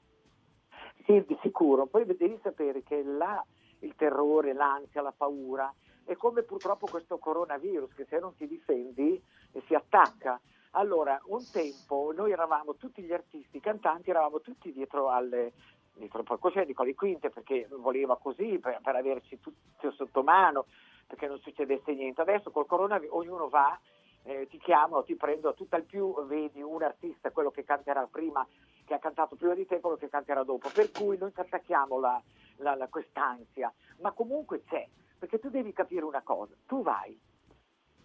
Sì, 1.07 1.23
di 1.25 1.35
sicuro. 1.41 1.87
Poi 1.87 2.05
devi 2.05 2.39
sapere 2.43 2.83
che 2.83 3.01
là 3.01 3.43
il 3.79 3.95
terrore, 3.95 4.53
l'ansia, 4.53 5.01
la 5.01 5.13
paura 5.17 5.73
è 6.05 6.15
come 6.15 6.43
purtroppo 6.43 6.85
questo 6.85 7.17
coronavirus 7.17 7.95
che 7.95 8.05
se 8.07 8.19
non 8.19 8.35
ti 8.35 8.47
difendi 8.47 9.19
si 9.65 9.73
attacca 9.73 10.39
allora, 10.77 11.19
un 11.25 11.43
tempo 11.51 12.13
noi 12.15 12.31
eravamo 12.31 12.75
tutti 12.75 13.01
gli 13.01 13.11
artisti, 13.11 13.57
i 13.57 13.61
cantanti, 13.61 14.11
eravamo 14.11 14.41
tutti 14.41 14.71
dietro 14.71 15.09
alle, 15.09 15.53
dietro 15.95 16.19
il 16.19 16.25
palcoscenico, 16.25 16.83
alle 16.83 16.93
quinte, 16.93 17.31
perché 17.31 17.67
voleva 17.71 18.15
così, 18.17 18.59
per, 18.59 18.79
per 18.83 18.95
averci 18.95 19.39
tutti 19.39 19.89
sotto 19.91 20.21
mano, 20.21 20.65
perché 21.07 21.27
non 21.27 21.39
succedesse 21.39 21.93
niente. 21.93 22.21
Adesso 22.21 22.51
col 22.51 22.67
coronavirus 22.67 23.15
ognuno 23.15 23.49
va, 23.49 23.77
eh, 24.23 24.47
ti 24.49 24.59
chiamano, 24.59 25.03
ti 25.03 25.15
prendo, 25.15 25.55
tutto 25.55 25.75
al 25.75 25.83
più 25.83 26.13
vedi 26.25 26.61
un 26.61 26.83
artista, 26.83 27.31
quello 27.31 27.49
che 27.49 27.63
canterà 27.63 28.07
prima, 28.09 28.45
che 28.85 28.93
ha 28.93 28.99
cantato 28.99 29.35
prima 29.35 29.55
di 29.55 29.65
te, 29.65 29.79
quello 29.79 29.97
che 29.97 30.09
canterà 30.09 30.43
dopo. 30.43 30.69
Per 30.71 30.91
cui 30.91 31.17
non 31.17 31.33
ci 31.33 31.39
attacchiamo 31.39 31.99
la, 31.99 32.21
la, 32.57 32.75
la, 32.75 32.87
quest'ansia, 32.87 33.73
ma 34.01 34.11
comunque 34.11 34.63
c'è, 34.63 34.87
perché 35.17 35.39
tu 35.39 35.49
devi 35.49 35.73
capire 35.73 36.05
una 36.05 36.21
cosa, 36.21 36.53
tu 36.67 36.83
vai 36.83 37.19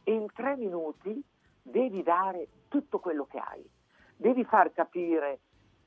in 0.05 0.27
tre 0.33 0.57
minuti 0.57 1.23
devi 1.63 2.03
dare 2.03 2.49
tutto 2.69 2.99
quello 2.99 3.25
che 3.27 3.39
hai, 3.39 3.65
devi 4.17 4.45
far 4.45 4.73
capire 4.73 5.41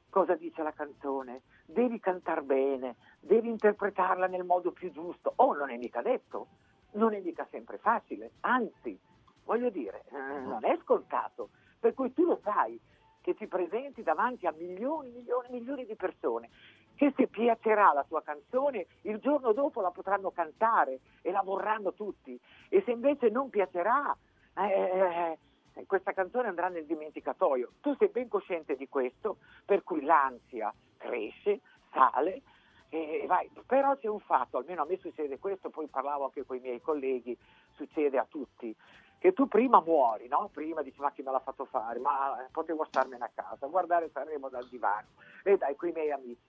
cosa 0.09 0.35
dice 0.35 0.63
la 0.63 0.71
canzone, 0.71 1.41
devi 1.65 1.99
cantare 1.99 2.41
bene, 2.41 2.95
devi 3.19 3.49
interpretarla 3.49 4.27
nel 4.27 4.45
modo 4.45 4.71
più 4.71 4.89
giusto. 4.91 5.33
Oh, 5.35 5.53
non 5.53 5.69
è 5.69 5.77
mica 5.77 6.01
detto, 6.01 6.47
non 6.91 7.13
è 7.13 7.19
mica 7.19 7.45
sempre 7.51 7.77
facile, 7.77 8.31
anzi, 8.41 8.97
voglio 9.43 9.69
dire, 9.69 10.05
eh, 10.11 10.39
non 10.39 10.63
è 10.63 10.77
scontato, 10.83 11.49
per 11.79 11.93
cui 11.93 12.13
tu 12.13 12.23
lo 12.23 12.39
sai 12.43 12.79
che 13.19 13.33
ti 13.33 13.47
presenti 13.47 14.03
davanti 14.03 14.47
a 14.47 14.53
milioni, 14.57 15.09
milioni, 15.09 15.47
milioni 15.49 15.85
di 15.85 15.95
persone 15.95 16.49
che 16.95 17.11
se 17.15 17.27
piacerà 17.27 17.91
la 17.91 18.05
tua 18.07 18.21
canzone 18.23 18.85
il 19.01 19.17
giorno 19.19 19.51
dopo 19.51 19.81
la 19.81 19.91
potranno 19.91 20.31
cantare 20.31 20.99
e 21.21 21.31
la 21.31 21.41
vorranno 21.41 21.93
tutti. 21.93 22.39
E 22.69 22.81
se 22.85 22.91
invece 22.91 23.29
non 23.29 23.49
piacerà 23.49 24.15
eh, 24.55 24.63
eh, 24.63 24.99
eh 24.99 25.37
questa 25.85 26.13
canzone 26.13 26.47
andrà 26.47 26.69
nel 26.69 26.85
dimenticatoio. 26.85 27.73
Tu 27.81 27.95
sei 27.97 28.07
ben 28.07 28.27
cosciente 28.27 28.75
di 28.75 28.87
questo, 28.87 29.37
per 29.65 29.83
cui 29.83 30.03
l'ansia 30.03 30.73
cresce, 30.97 31.59
sale 31.91 32.41
e 32.89 33.25
vai. 33.27 33.49
Però 33.65 33.97
c'è 33.97 34.07
un 34.07 34.19
fatto, 34.19 34.57
almeno 34.57 34.83
a 34.83 34.85
me 34.85 34.97
succede 34.97 35.39
questo, 35.39 35.69
poi 35.69 35.87
parlavo 35.87 36.25
anche 36.25 36.45
con 36.45 36.55
i 36.55 36.61
miei 36.61 36.81
colleghi, 36.81 37.37
succede 37.73 38.17
a 38.17 38.25
tutti, 38.27 38.75
che 39.17 39.33
tu 39.33 39.47
prima 39.47 39.81
muori, 39.81 40.27
no? 40.27 40.49
Prima 40.53 40.81
dici 40.81 40.99
ma 40.99 41.11
chi 41.11 41.23
me 41.23 41.31
l'ha 41.31 41.39
fatto 41.39 41.65
fare? 41.65 41.99
Ma 41.99 42.47
potevo 42.51 42.85
starmene 42.85 43.23
a 43.23 43.31
casa, 43.33 43.67
guardare 43.67 44.09
Sanremo 44.11 44.49
dal 44.49 44.67
divano 44.67 45.07
e 45.43 45.57
dai, 45.57 45.75
con 45.75 45.89
i 45.89 45.91
miei 45.93 46.11
amici. 46.11 46.41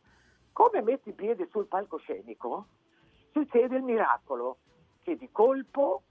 Come 0.53 0.83
metti 0.83 1.11
i 1.11 1.15
piedi 1.15 1.47
sul 1.51 1.67
palcoscenico, 1.67 2.67
succede 3.33 3.77
il 3.77 3.83
miracolo 3.83 4.59
che 5.03 5.17
di 5.17 5.31
colpo 5.31 6.03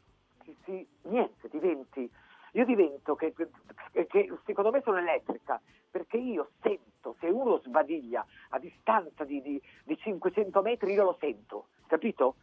si, 0.64 0.88
niente, 1.04 1.50
diventi 1.50 2.10
io 2.56 2.66
divento 2.66 3.16
che, 3.16 3.34
che, 3.34 4.34
secondo 4.46 4.72
me 4.72 4.82
sono 4.82 4.98
elettrica 4.98 5.62
perché 5.92 6.18
io 6.18 6.52
sento 6.62 7.16
se 7.20 7.28
uno 7.28 7.60
sbadiglia 7.60 8.26
a 8.50 8.60
distanza 8.60 9.26
di, 9.26 9.42
di, 9.42 9.62
di 9.84 9.98
500 9.98 10.62
metri 10.62 10.94
io 10.94 11.04
lo 11.04 11.18
sento, 11.20 11.68
capito? 11.88 12.36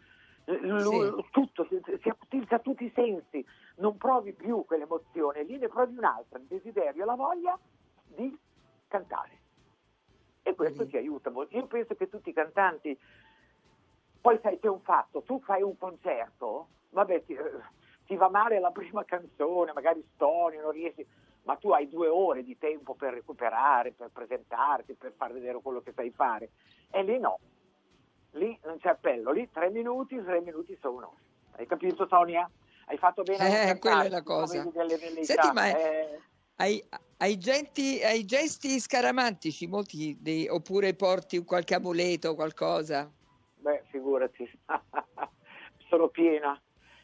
L- 0.45 1.14
sì. 1.16 1.25
tutto, 1.31 1.66
si, 1.66 1.81
si 2.00 2.09
utilizza 2.09 2.59
tutti 2.59 2.85
i 2.85 2.92
sensi, 2.95 3.45
non 3.76 3.97
provi 3.97 4.33
più 4.33 4.64
quell'emozione, 4.66 5.45
lì 5.45 5.57
ne 5.57 5.69
provi 5.69 5.97
un'altra, 5.97 6.38
il 6.38 6.47
desiderio, 6.47 7.04
la 7.04 7.14
voglia 7.14 7.59
di 8.04 8.37
cantare. 8.88 9.40
E 10.42 10.54
questo 10.54 10.87
ti 10.87 10.97
aiuta 10.97 11.31
molto. 11.31 11.57
Io 11.57 11.66
penso 11.66 11.95
che 11.95 12.09
tutti 12.09 12.31
i 12.31 12.35
cantanti, 12.35 12.99
poi 14.21 14.38
sai 14.42 14.59
c'è 14.59 14.69
un 14.69 14.81
fatto, 14.81 15.23
tu 15.23 15.40
fai 15.40 15.62
un 15.62 15.78
concerto, 15.78 16.69
vabbè, 16.90 17.25
ti, 17.25 17.37
ti 18.06 18.16
va 18.16 18.28
male 18.28 18.60
la 18.60 18.70
prima 18.70 19.04
canzone, 19.04 19.72
magari 19.72 20.04
stoni, 20.14 20.56
non 20.56 20.70
riesci, 20.70 21.06
ma 21.44 21.56
tu 21.56 21.70
hai 21.70 21.88
due 21.88 22.08
ore 22.08 22.42
di 22.42 22.56
tempo 22.58 22.94
per 22.94 23.14
recuperare, 23.14 23.92
per 23.92 24.10
presentarti, 24.12 24.94
per 24.94 25.12
far 25.16 25.32
vedere 25.32 25.60
quello 25.60 25.80
che 25.80 25.92
sai 25.94 26.10
fare. 26.10 26.50
E 26.90 27.02
lì 27.02 27.18
no, 27.18 27.38
lì 28.32 28.58
non 28.64 28.78
c'è 28.78 28.90
appello, 28.90 29.30
lì 29.30 29.48
tre 29.50 29.70
minuti, 29.70 30.22
tre 30.22 30.40
minuti 30.40 30.76
sono. 30.80 31.16
Hai 31.52 31.66
capito 31.66 32.06
Sonia? 32.06 32.48
Hai 32.86 32.96
fatto 32.98 33.22
bene. 33.22 33.70
Eh, 33.70 33.78
quella 33.78 34.04
è 34.04 34.08
la 34.08 34.22
cosa. 34.22 34.62
Delle, 34.64 34.98
delle 34.98 35.24
Senti, 35.24 35.50
ma 35.52 35.76
eh... 35.76 36.20
hai, 36.56 36.82
hai, 37.18 37.38
genti, 37.38 38.00
hai, 38.02 38.24
gesti 38.24 38.78
scaramantici, 38.80 39.66
molti 39.66 40.16
dei, 40.20 40.48
oppure 40.48 40.94
porti 40.94 41.42
qualche 41.44 41.74
amuleto, 41.74 42.34
qualcosa? 42.34 43.10
Beh, 43.56 43.84
figurati, 43.90 44.50
sono 45.88 46.08
piena. 46.08 46.60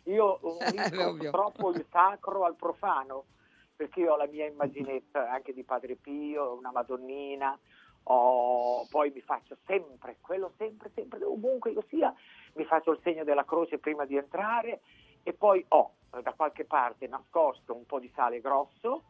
Io 0.08 0.38
unisco 0.42 1.30
troppo 1.30 1.70
il 1.70 1.84
sacro 1.90 2.44
al 2.44 2.56
profano, 2.56 3.24
perché 3.76 4.00
io 4.00 4.14
ho 4.14 4.16
la 4.16 4.26
mia 4.26 4.46
immaginetta 4.46 5.30
anche 5.30 5.52
di 5.52 5.62
Padre 5.64 5.96
Pio, 5.96 6.54
una 6.54 6.72
Madonnina, 6.72 7.58
ho, 8.04 8.86
poi 8.88 9.10
mi 9.10 9.20
faccio 9.20 9.56
sempre, 9.66 10.16
quello 10.20 10.52
sempre, 10.56 10.90
sempre, 10.94 11.22
ovunque 11.22 11.70
io 11.70 11.84
sia, 11.88 12.12
mi 12.54 12.64
faccio 12.64 12.92
il 12.92 13.00
segno 13.02 13.22
della 13.22 13.44
croce 13.44 13.78
prima 13.78 14.06
di 14.06 14.16
entrare 14.16 14.80
e 15.22 15.32
poi 15.34 15.64
ho 15.68 15.92
da 16.10 16.32
qualche 16.32 16.64
parte 16.64 17.06
nascosto 17.06 17.74
un 17.74 17.84
po' 17.84 17.98
di 17.98 18.10
sale 18.14 18.40
grosso, 18.40 19.02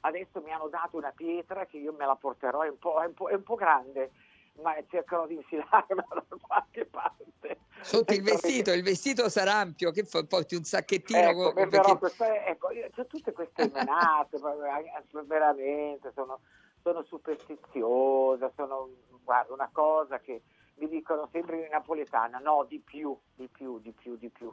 adesso 0.00 0.40
mi 0.40 0.50
hanno 0.50 0.68
dato 0.68 0.96
una 0.96 1.12
pietra 1.14 1.66
che 1.66 1.78
io 1.78 1.92
me 1.92 2.04
la 2.04 2.16
porterò, 2.16 2.62
è 2.62 2.68
un 2.68 2.78
po', 2.78 3.00
è 3.00 3.06
un 3.06 3.14
po', 3.14 3.28
è 3.28 3.34
un 3.34 3.44
po 3.44 3.54
grande, 3.54 4.10
ma 4.60 4.74
cercherò 4.88 5.26
di 5.26 5.34
infilarla 5.34 6.06
da 6.28 6.36
qualche 6.40 6.84
parte. 6.86 7.58
Sotto 7.80 8.12
il 8.12 8.22
vestito, 8.22 8.72
il 8.72 8.82
vestito 8.82 9.28
sarà 9.28 9.54
ampio, 9.54 9.90
che 9.90 10.04
porti 10.28 10.54
un 10.54 10.64
sacchettino. 10.64 11.30
Ecco, 11.30 11.52
perché... 11.52 11.80
però 11.80 11.98
queste, 11.98 12.44
ecco, 12.46 12.68
c'ho 12.94 13.06
tutte 13.06 13.32
queste 13.32 13.70
menate, 13.72 14.38
veramente, 15.26 16.12
sono, 16.14 16.40
sono 16.82 17.02
superstiziosa, 17.02 18.52
sono 18.54 18.90
guarda, 19.24 19.52
una 19.52 19.70
cosa 19.72 20.20
che 20.20 20.42
mi 20.76 20.88
dicono 20.88 21.28
sempre 21.32 21.64
in 21.64 21.68
napoletana, 21.70 22.38
no, 22.38 22.64
di 22.68 22.78
più, 22.78 23.16
di 23.34 23.48
più, 23.48 23.80
di 23.80 23.92
più, 23.92 24.16
di 24.16 24.28
più 24.28 24.52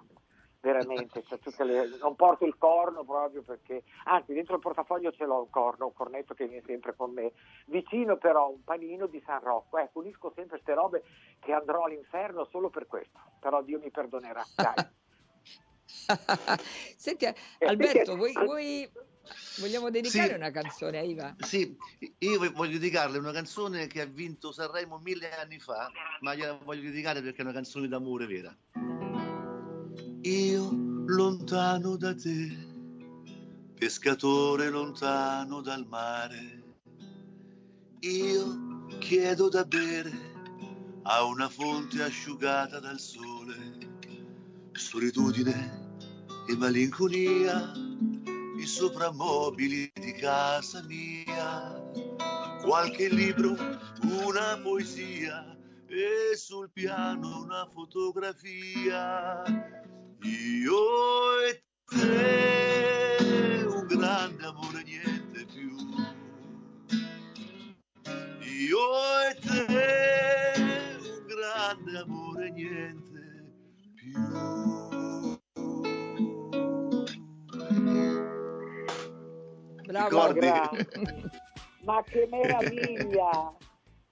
veramente, 0.62 1.24
le... 1.60 1.98
non 2.00 2.16
porto 2.16 2.46
il 2.46 2.58
corno 2.58 3.04
proprio 3.04 3.42
perché, 3.42 3.84
anzi 4.06 4.34
dentro 4.34 4.56
il 4.56 4.62
portafoglio 4.62 5.12
ce 5.12 5.26
l'ho 5.26 5.42
un 5.42 5.50
corno, 5.50 5.88
un 5.88 5.94
cornetto 5.94 6.34
che 6.34 6.48
viene 6.48 6.64
sempre 6.66 6.96
con 6.96 7.12
me, 7.12 7.32
vicino 7.66 8.18
però 8.18 8.50
un 8.50 8.64
panino 8.64 9.08
di 9.08 9.22
San 9.26 9.42
Rocco, 9.42 9.78
ecco 9.78 10.00
unisco 10.00 10.32
sempre 10.36 10.58
queste 10.58 10.74
robe 10.74 11.04
che 11.40 11.54
andrò 11.54 11.84
all'inferno 11.84 12.46
solo 12.46 12.70
per 12.70 12.88
questo, 12.88 13.20
però 13.40 13.62
Dio 13.62 13.80
mi 13.80 13.90
perdonerà, 13.90 14.44
dai. 14.56 14.98
Senti 16.96 17.26
Alberto, 17.60 18.16
vuoi, 18.16 18.34
vuoi, 18.34 18.92
vogliamo 19.60 19.90
dedicare 19.90 20.30
sì, 20.30 20.36
una 20.36 20.52
canzone 20.52 21.00
a 21.00 21.02
Iva? 21.02 21.36
Sì, 21.40 21.76
io 22.20 22.52
voglio 22.52 22.74
dedicarle 22.74 23.18
una 23.18 23.32
canzone 23.32 23.88
che 23.88 24.02
ha 24.02 24.06
vinto 24.06 24.52
Sanremo 24.52 25.00
mille 25.00 25.32
anni 25.32 25.60
fa, 25.60 25.90
ma 26.22 26.36
gliela 26.36 26.60
voglio 26.64 26.84
dedicare 26.84 27.22
perché 27.22 27.40
è 27.40 27.44
una 27.44 27.54
canzone 27.54 27.88
d'amore 27.88 28.28
vera. 28.28 28.56
Io 30.30 30.70
lontano 31.08 31.98
da 31.98 32.14
te, 32.14 32.56
pescatore 33.74 34.70
lontano 34.70 35.60
dal 35.62 35.88
mare, 35.88 36.64
io 38.02 38.86
chiedo 39.00 39.50
da 39.50 39.66
bere 39.66 40.12
a 41.02 41.24
una 41.24 41.50
fonte 41.50 42.04
asciugata 42.04 42.80
dal 42.80 43.00
sole, 43.00 43.56
solitudine 44.74 45.98
e 46.48 46.56
malinconia, 46.56 47.72
i 48.60 48.66
soprammobili 48.68 49.92
di 49.96 50.12
casa 50.12 50.84
mia, 50.84 51.74
qualche 52.62 53.10
libro, 53.10 53.56
una 54.04 54.60
poesia 54.62 55.58
e 55.88 56.36
sul 56.36 56.70
piano 56.72 57.42
una 57.42 57.68
fotografia 57.74 59.42
io 60.24 61.42
e 61.48 61.64
te, 61.86 63.66
un 63.66 63.86
grande 63.88 64.46
amore, 64.46 64.84
niente 64.84 65.46
più. 65.46 65.76
Io 68.42 68.80
e 69.30 69.36
te, 69.40 70.54
un 71.00 71.26
grande 71.26 71.98
amore, 72.00 72.50
niente 72.52 73.54
più. 73.96 74.20
Bravo, 79.86 80.34
bravo. 80.34 80.78
ma 81.84 82.04
che 82.04 82.28
meraviglia! 82.30 83.58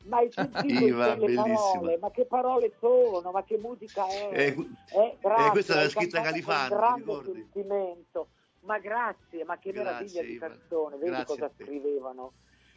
Ma 0.07 0.17
hai 0.17 0.31
sentito 0.31 0.85
Iva, 0.85 1.15
le 1.15 1.33
parole? 1.33 1.97
Ma 1.97 2.11
che 2.11 2.25
parole 2.25 2.73
sono? 2.79 3.31
Ma 3.31 3.43
che 3.43 3.57
musica 3.57 4.07
è? 4.09 4.29
Eh, 4.33 4.55
Eh, 4.89 5.17
grazie, 5.19 5.51
questa 5.51 5.75
l'ha 5.75 5.89
scritta 5.89 6.21
Califano, 6.21 6.69
con 6.69 6.77
grande 6.77 6.99
ricordi? 6.99 7.31
sentimento. 7.33 8.29
Ma 8.61 8.79
grazie, 8.79 9.43
ma 9.43 9.57
che 9.59 9.71
Grazie, 9.71 9.83
meraviglia 9.83 10.21
di 10.23 10.33
Iva. 10.33 10.47
canzone, 10.47 10.97
vedi 10.97 11.11
Grazie 11.11 11.35
cosa 11.35 11.51
scrivevano. 11.61 12.33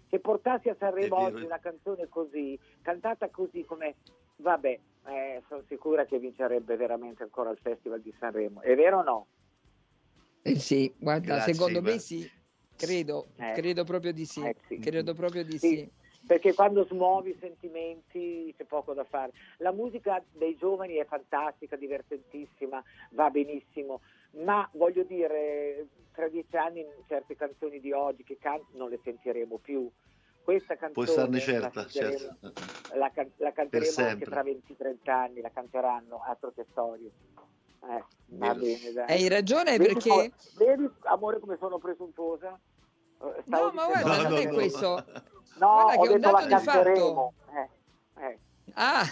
Se 0.09 0.19
portassi 0.19 0.69
a 0.69 0.77
Sanremo 0.79 1.17
oggi 1.17 1.45
una 1.45 1.61
canzone 1.61 2.09
così, 2.09 2.59
cantata 2.83 3.31
così 3.31 3.65
come, 3.65 3.95
vabbè, 4.37 4.81
eh, 5.07 5.43
sono 5.49 5.63
sicura 5.69 6.05
che 6.05 6.19
vincerebbe 6.19 6.77
veramente 6.77 7.23
ancora 7.23 7.51
il 7.51 7.59
Festival 7.63 8.01
di 8.01 8.13
Sanremo. 8.19 8.61
È 8.61 8.75
vero 8.75 8.99
o 8.99 9.03
no? 9.03 9.27
Eh 10.43 10.59
sì, 10.59 10.93
guarda, 10.99 11.35
Grazie, 11.35 11.55
secondo 11.55 11.81
me 11.81 11.93
Iva. 11.93 12.01
sì, 12.01 12.31
credo, 12.77 13.29
Eh. 13.37 13.53
credo 13.53 13.85
proprio 13.85 14.13
di 14.13 14.25
sì, 14.25 14.43
Eh, 14.43 14.57
sì. 14.67 14.79
credo 14.81 15.15
proprio 15.15 15.45
di 15.45 15.59
Sì. 15.59 15.69
sì. 15.69 15.91
Perché 16.27 16.55
quando 16.55 16.85
smuovi 16.85 17.31
i 17.31 17.39
sentimenti 17.41 18.53
c'è 18.57 18.65
poco 18.65 18.93
da 18.95 19.05
fare. 19.05 19.33
La 19.59 19.73
musica 19.73 20.23
dei 20.33 20.57
giovani 20.57 20.95
è 20.95 21.05
fantastica, 21.07 21.77
divertentissima, 21.77 22.83
va 23.11 23.31
benissimo, 23.31 24.01
ma 24.45 24.69
voglio 24.75 25.03
dire, 25.03 25.87
tra 26.13 26.29
dieci 26.29 26.57
anni 26.57 26.85
certe 27.09 27.35
canzoni 27.37 27.81
di 27.81 27.93
oggi 27.93 28.23
che 28.23 28.39
canto 28.39 28.67
non 28.73 28.91
le 28.91 29.01
sentiremo 29.03 29.59
più. 29.59 29.91
Questa 30.43 30.77
canzone 30.77 30.93
Puoi 30.93 31.07
starne 31.07 31.37
la 31.39 31.43
certa, 31.43 31.89
sentiremo- 31.89 32.37
certo. 32.41 32.53
la, 32.97 33.11
can- 33.11 33.33
la 33.37 33.53
canteremo 33.53 33.93
Per 33.95 34.05
anche 34.05 34.25
sempre. 34.27 34.31
tra 34.31 34.43
20-30 34.43 35.11
anni, 35.11 35.41
la 35.41 35.51
canteranno, 35.51 36.23
altro 36.25 36.53
che 36.53 36.67
storie. 36.71 37.11
Eh, 37.83 38.05
va 38.27 38.55
bene, 38.55 38.93
dai. 38.93 39.07
Hai 39.09 39.29
ragione 39.29 39.77
Vedi 39.79 39.95
perché... 39.95 40.09
come- 40.09 40.33
Vedi, 40.57 40.91
amore, 41.03 41.39
come 41.41 41.57
sono 41.59 41.79
presuntuosa? 41.79 42.59
Stavo 43.47 43.65
No, 43.67 43.73
ma 43.73 43.87
guarda, 43.87 44.17
No, 44.17 44.23
non 44.23 44.33
no, 44.33 44.39
è 44.39 44.45
no. 44.45 44.53
questo. 44.55 44.89
No, 45.59 45.83
Guarda 45.83 45.95
ho 45.95 46.03
che 46.03 46.09
è 46.09 46.15
un 46.15 46.21
dato 46.21 46.47
di 46.47 46.57
fatto. 46.65 47.33
Eh, 47.55 48.25
eh. 48.25 48.39
Ah, 48.75 49.05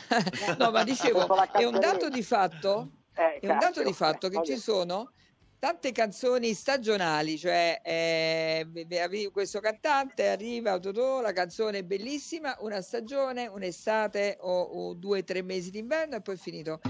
no, 0.56 0.70
ma 0.70 0.82
dicevo, 0.84 1.26
è 1.52 1.64
un 1.64 1.78
dato 1.78 2.08
di 2.08 2.22
fatto, 2.22 2.88
Eh, 3.14 3.38
è 3.40 3.50
un 3.50 3.58
dato 3.58 3.82
di 3.82 3.92
fatto 3.92 4.28
che 4.28 4.38
eh, 4.38 4.44
ci 4.44 4.52
vabbè. 4.52 4.62
sono 4.62 5.12
tante 5.58 5.90
canzoni 5.92 6.54
stagionali, 6.54 7.36
cioè 7.36 7.80
eh, 7.84 8.66
avevi 9.00 9.28
questo 9.30 9.58
cantante 9.60 10.28
arriva, 10.28 10.78
la 11.20 11.32
canzone 11.32 11.78
è 11.78 11.82
bellissima, 11.82 12.56
una 12.60 12.80
stagione, 12.80 13.46
un'estate 13.48 14.38
o, 14.40 14.60
o 14.60 14.94
due 14.94 15.18
o 15.18 15.24
tre 15.24 15.42
mesi 15.42 15.70
d'inverno 15.70 16.14
e 16.16 16.20
poi 16.22 16.36
è 16.36 16.38
finito. 16.38 16.80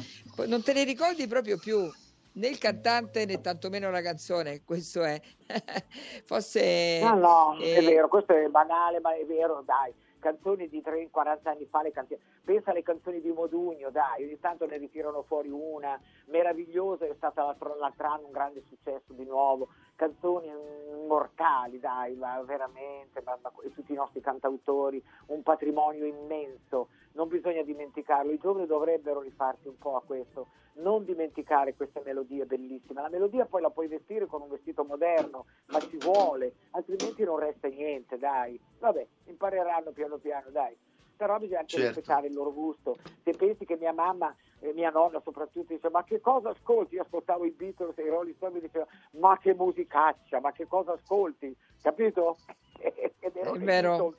Non 0.47 0.63
te 0.63 0.73
ne 0.75 0.85
ricordi 0.85 1.27
proprio 1.27 1.57
più 1.59 1.91
né 2.33 2.49
il 2.49 2.59
cantante 2.59 3.25
né 3.25 3.41
tantomeno 3.41 3.91
la 3.91 4.03
canzone, 4.03 4.62
questo 4.64 5.03
è. 5.03 5.21
Forse... 6.25 7.01
No, 7.03 7.14
no, 7.14 7.59
è 7.59 7.79
eh, 7.79 7.83
vero, 7.83 8.09
questo 8.09 8.35
è 8.35 8.47
banale, 8.49 9.01
ma 9.01 9.14
è 9.14 9.25
vero, 9.25 9.62
dai. 9.64 9.93
Canzoni 10.21 10.69
di 10.69 10.83
30, 10.83 11.11
40 11.11 11.51
anni 11.51 11.67
fa, 11.71 11.83
le 11.83 11.93
canti- 11.93 12.19
pensa 12.45 12.71
alle 12.71 12.83
canzoni 12.83 13.21
di 13.21 13.31
Modugno, 13.31 13.91
dai, 13.91 14.25
ogni 14.25 14.38
tanto 14.41 14.67
ne 14.67 14.77
ritirano 14.77 15.23
fuori 15.23 15.49
una, 15.49 16.01
meravigliosa, 16.29 17.07
è 17.07 17.14
stata 17.17 17.43
l'altro, 17.45 17.75
l'altro 17.77 18.09
anno 18.09 18.27
un 18.27 18.33
grande 18.33 18.62
successo 18.69 19.12
di 19.12 19.25
nuovo, 19.25 19.69
canzoni 19.97 20.49
immortali, 20.49 21.79
dai, 21.79 22.14
ma 22.17 22.41
veramente, 22.43 23.23
ma- 23.25 23.38
ma- 23.43 23.53
e 23.62 23.73
tutti 23.73 23.93
i 23.93 23.97
nostri 23.97 24.21
cantautori, 24.21 25.03
un 25.27 25.43
patrimonio 25.43 26.05
immenso, 26.07 26.88
non 27.12 27.29
bisogna 27.29 27.62
dimenticarlo, 27.62 28.31
i 28.33 28.38
giovani 28.38 28.67
dovrebbero 28.67 29.21
rifarsi 29.21 29.69
un 29.69 29.77
po' 29.79 29.97
a 29.97 30.03
questo, 30.03 30.49
non 30.75 31.05
dimenticare 31.05 31.75
queste 31.75 32.03
melodie 32.05 32.47
bellissime, 32.47 33.03
la 33.03 33.09
melodia 33.09 33.47
poi 33.47 33.62
la 33.62 33.71
puoi 33.71 33.88
vestire 33.88 34.27
con 34.27 34.43
un 34.43 34.49
vestito 34.49 34.85
moderno, 34.85 35.47
ma 35.69 35.83
ci 35.83 35.97
vuole, 35.97 36.55
altrimenti 36.71 37.25
non 37.25 37.38
resta 37.38 37.69
niente, 37.69 38.19
dai, 38.19 38.61
vabbè, 38.79 39.07
impareranno 39.25 39.91
piano 39.93 40.19
piano, 40.19 40.51
dai. 40.51 40.77
Però 41.19 41.37
bisogna 41.41 41.59
anche 41.59 41.77
Certo. 41.77 41.89
rispettare 41.89 42.29
il 42.29 42.33
loro 42.33 42.53
gusto. 42.53 42.97
Se 43.25 43.33
pensi 43.33 43.65
che 43.65 43.77
mia 43.77 43.93
mamma 43.93 44.33
e 44.61 44.73
mia 44.73 44.91
nonna 44.91 45.21
soprattutto 45.21 45.75
dice 45.75 45.91
ma 45.91 46.05
che 46.05 46.21
cosa 46.21 46.51
ascolti? 46.51 46.95
Io 46.95 47.03
ascoltavo 47.03 47.45
i 47.45 47.51
Beatles 47.51 47.99
e 47.99 48.03
i 48.05 48.09
Rolling 48.09 48.37
Stones 48.37 48.59
e 48.59 48.61
diceva 48.61 48.87
ma 49.19 49.37
che 49.37 49.53
musicaccia, 49.53 50.39
ma 50.39 50.53
che 50.53 50.69
cosa 50.69 50.93
ascolti? 50.93 51.55
Capito? 51.83 52.39
È 52.79 52.93
i 53.35 53.59
vero. 53.59 54.15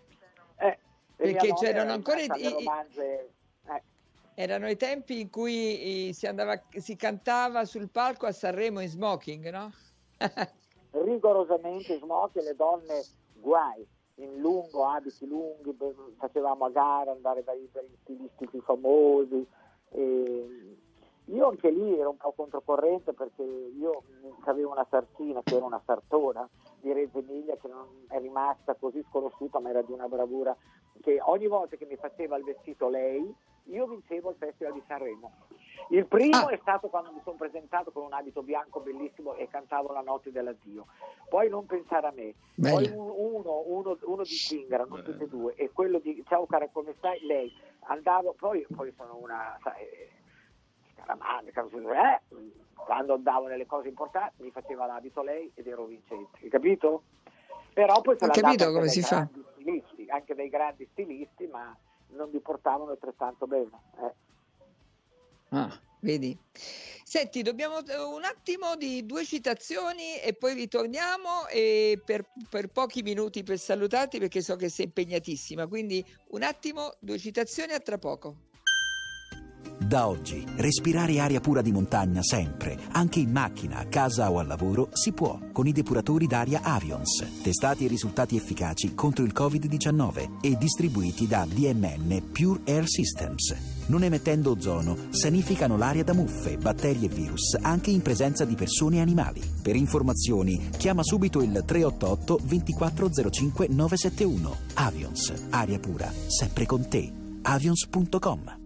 Eh, 0.57 0.77
Perché 1.15 1.53
c'erano 1.53 1.83
era 1.83 1.93
ancora 1.93 2.19
i- 2.19 2.51
romanze, 2.51 3.33
eh. 3.67 3.83
Erano 4.35 4.69
i 4.69 4.75
tempi 4.75 5.21
in 5.21 5.29
cui 5.29 6.09
eh, 6.09 6.13
si, 6.13 6.27
andava, 6.27 6.61
si 6.69 6.97
cantava 6.97 7.63
sul 7.63 7.89
palco 7.89 8.25
a 8.25 8.33
Sanremo 8.33 8.81
in 8.81 8.89
smoking, 8.89 9.49
no? 9.49 9.71
rigorosamente 10.91 11.97
smoke 11.97 12.39
e 12.39 12.43
le 12.43 12.55
donne 12.55 13.03
guai, 13.33 13.85
in 14.19 14.39
lungo, 14.39 14.85
abiti 14.85 15.27
lunghi, 15.27 15.75
facevamo 16.17 16.65
a 16.65 16.69
gara 16.69 17.11
andare 17.11 17.43
dai, 17.43 17.69
dai 17.71 17.89
stilisti 18.01 18.47
più 18.47 18.61
famosi. 18.61 19.45
e 19.91 20.77
io 21.25 21.47
anche 21.47 21.69
lì 21.69 21.97
ero 21.97 22.09
un 22.09 22.17
po' 22.17 22.31
controcorrente 22.31 23.13
perché 23.13 23.43
io 23.43 24.03
avevo 24.45 24.71
una 24.71 24.85
sartina 24.89 25.41
che 25.43 25.55
era 25.55 25.65
una 25.65 25.81
sartona 25.85 26.47
di 26.79 26.91
Reggio 26.91 27.19
Emilia 27.19 27.55
che 27.57 27.67
non 27.67 27.85
è 28.07 28.19
rimasta 28.19 28.73
così 28.73 29.03
sconosciuta 29.09 29.59
ma 29.59 29.69
era 29.69 29.83
di 29.83 29.91
una 29.91 30.07
bravura 30.07 30.55
che 31.01 31.19
ogni 31.21 31.47
volta 31.47 31.75
che 31.75 31.85
mi 31.85 31.97
faceva 31.97 32.35
il 32.35 32.43
vestito 32.43 32.89
lei 32.89 33.31
io 33.65 33.87
vincevo 33.87 34.29
il 34.31 34.35
Festival 34.37 34.73
di 34.73 34.83
Sanremo. 34.87 35.31
Il 35.89 36.05
primo 36.05 36.45
Ah. 36.47 36.49
è 36.49 36.57
stato 36.61 36.87
quando 36.89 37.11
mi 37.11 37.21
sono 37.23 37.35
presentato 37.37 37.91
con 37.91 38.03
un 38.03 38.13
abito 38.13 38.43
bianco 38.43 38.79
bellissimo 38.79 39.33
e 39.35 39.47
cantavo 39.47 39.91
la 39.91 40.01
notte 40.01 40.31
dell'addio. 40.31 40.85
Poi 41.29 41.49
non 41.49 41.65
pensare 41.65 42.07
a 42.07 42.11
me. 42.11 42.33
Poi 42.55 42.87
Bello. 42.87 43.01
un- 43.01 43.09
uno, 43.35 43.63
uno, 43.65 43.97
uno 44.01 44.23
di 44.23 44.29
Zingara, 44.29 44.85
non 44.85 45.03
tutti 45.03 45.23
e 45.23 45.27
due, 45.27 45.55
e 45.55 45.71
quello 45.71 45.99
di 45.99 46.23
Ciao 46.27 46.45
cara 46.45 46.67
come 46.69 46.93
stai? 46.97 47.19
Lei. 47.25 47.51
Andavo, 47.87 48.33
poi, 48.33 48.65
poi 48.75 48.93
sono 48.95 49.17
una, 49.17 49.57
sai, 49.63 49.81
eh, 49.83 50.09
quando 52.75 53.13
andavo 53.13 53.47
nelle 53.47 53.65
cose 53.65 53.87
importanti 53.87 54.43
mi 54.43 54.51
faceva 54.51 54.85
l'abito 54.85 55.21
lei 55.21 55.51
ed 55.55 55.67
ero 55.67 55.85
vincente, 55.85 56.39
hai 56.43 56.49
capito? 56.49 57.03
Però 57.73 58.01
poi 58.01 58.15
l'ha 58.19 58.27
capito 58.27 58.71
come 58.71 58.87
si 58.87 59.01
fa. 59.01 59.27
Stilisti, 59.53 60.05
anche 60.09 60.35
dei 60.35 60.49
grandi 60.49 60.87
stilisti, 60.91 61.47
ma 61.47 61.75
non 62.09 62.29
li 62.31 62.39
portavano 62.39 62.91
altrettanto 62.91 63.47
bene. 63.47 63.69
eh. 64.01 64.13
Ah, 65.49 65.81
vedi? 66.01 66.37
Senti, 67.03 67.41
dobbiamo 67.41 67.83
eh, 67.85 67.97
un 67.97 68.23
attimo 68.23 68.75
di 68.75 69.05
due 69.05 69.25
citazioni 69.25 70.19
e 70.19 70.33
poi 70.33 70.53
ritorniamo 70.53 71.47
e 71.47 71.99
per, 72.03 72.29
per 72.49 72.67
pochi 72.67 73.01
minuti 73.01 73.43
per 73.43 73.57
salutarti 73.57 74.19
perché 74.19 74.41
so 74.41 74.55
che 74.55 74.69
sei 74.69 74.85
impegnatissima. 74.85 75.67
Quindi 75.67 76.05
un 76.29 76.43
attimo, 76.43 76.91
due 76.99 77.17
citazioni 77.17 77.73
a 77.73 77.79
tra 77.79 77.97
poco. 77.97 78.48
Da 79.89 80.07
oggi, 80.07 80.45
respirare 80.57 81.19
aria 81.19 81.39
pura 81.39 81.63
di 81.63 81.71
montagna 81.71 82.21
sempre, 82.21 82.77
anche 82.91 83.21
in 83.21 83.31
macchina, 83.31 83.79
a 83.79 83.85
casa 83.85 84.29
o 84.29 84.37
al 84.37 84.45
lavoro, 84.45 84.89
si 84.93 85.13
può 85.13 85.39
con 85.51 85.65
i 85.65 85.71
depuratori 85.71 86.27
d'aria 86.27 86.61
Avions, 86.61 87.41
testati 87.41 87.85
e 87.85 87.87
risultati 87.87 88.35
efficaci 88.35 88.93
contro 88.93 89.25
il 89.25 89.33
Covid-19 89.35 90.41
e 90.41 90.57
distribuiti 90.57 91.25
da 91.25 91.43
DMN 91.49 92.21
Pure 92.31 92.59
Air 92.65 92.87
Systems. 92.87 93.55
Non 93.87 94.03
emettendo 94.03 94.51
ozono, 94.51 94.95
sanificano 95.09 95.75
l'aria 95.75 96.03
da 96.03 96.13
muffe, 96.13 96.57
batteri 96.57 97.05
e 97.05 97.07
virus 97.07 97.57
anche 97.59 97.89
in 97.89 98.03
presenza 98.03 98.45
di 98.45 98.53
persone 98.53 98.97
e 98.97 99.01
animali. 99.01 99.41
Per 99.59 99.75
informazioni, 99.75 100.69
chiama 100.77 101.01
subito 101.01 101.41
il 101.41 101.63
388 101.65 102.39
2405 102.43 103.67
971. 103.69 104.55
Avions, 104.75 105.33
aria 105.49 105.79
pura, 105.79 106.13
sempre 106.27 106.67
con 106.67 106.87
te. 106.87 107.11
avions.com 107.41 108.58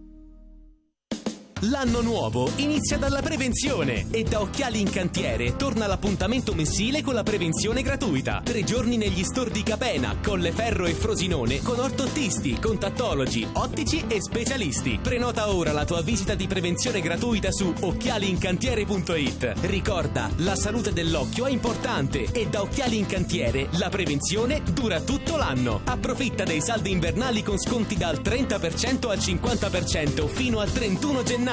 L'anno 1.70 2.02
nuovo 2.02 2.50
inizia 2.56 2.98
dalla 2.98 3.22
prevenzione 3.22 4.08
e 4.10 4.22
da 4.24 4.42
Occhiali 4.42 4.80
in 4.80 4.90
Cantiere 4.90 5.56
torna 5.56 5.86
l'appuntamento 5.86 6.52
mensile 6.52 7.00
con 7.00 7.14
la 7.14 7.22
prevenzione 7.22 7.80
gratuita. 7.80 8.42
Tre 8.44 8.64
giorni 8.64 8.98
negli 8.98 9.22
store 9.22 9.50
di 9.50 9.62
Capena, 9.62 10.16
Colleferro 10.22 10.84
e 10.84 10.92
Frosinone 10.92 11.62
con 11.62 11.78
ortottisti, 11.78 12.58
contattologi, 12.60 13.48
ottici 13.50 14.04
e 14.08 14.20
specialisti. 14.20 14.98
Prenota 15.00 15.54
ora 15.54 15.72
la 15.72 15.86
tua 15.86 16.02
visita 16.02 16.34
di 16.34 16.46
prevenzione 16.46 17.00
gratuita 17.00 17.50
su 17.50 17.72
occhialiincantiere.it. 17.80 19.52
Ricorda, 19.62 20.30
la 20.38 20.56
salute 20.56 20.92
dell'occhio 20.92 21.46
è 21.46 21.50
importante 21.50 22.24
e 22.32 22.48
da 22.48 22.60
Occhiali 22.60 22.98
in 22.98 23.06
Cantiere 23.06 23.68
la 23.78 23.88
prevenzione 23.88 24.60
dura 24.70 25.00
tutto 25.00 25.36
l'anno. 25.36 25.80
Approfitta 25.84 26.44
dei 26.44 26.60
saldi 26.60 26.90
invernali 26.90 27.42
con 27.42 27.58
sconti 27.58 27.96
dal 27.96 28.20
30% 28.20 29.08
al 29.08 29.18
50% 29.18 30.26
fino 30.26 30.58
al 30.58 30.70
31 30.70 31.22
gennaio. 31.22 31.52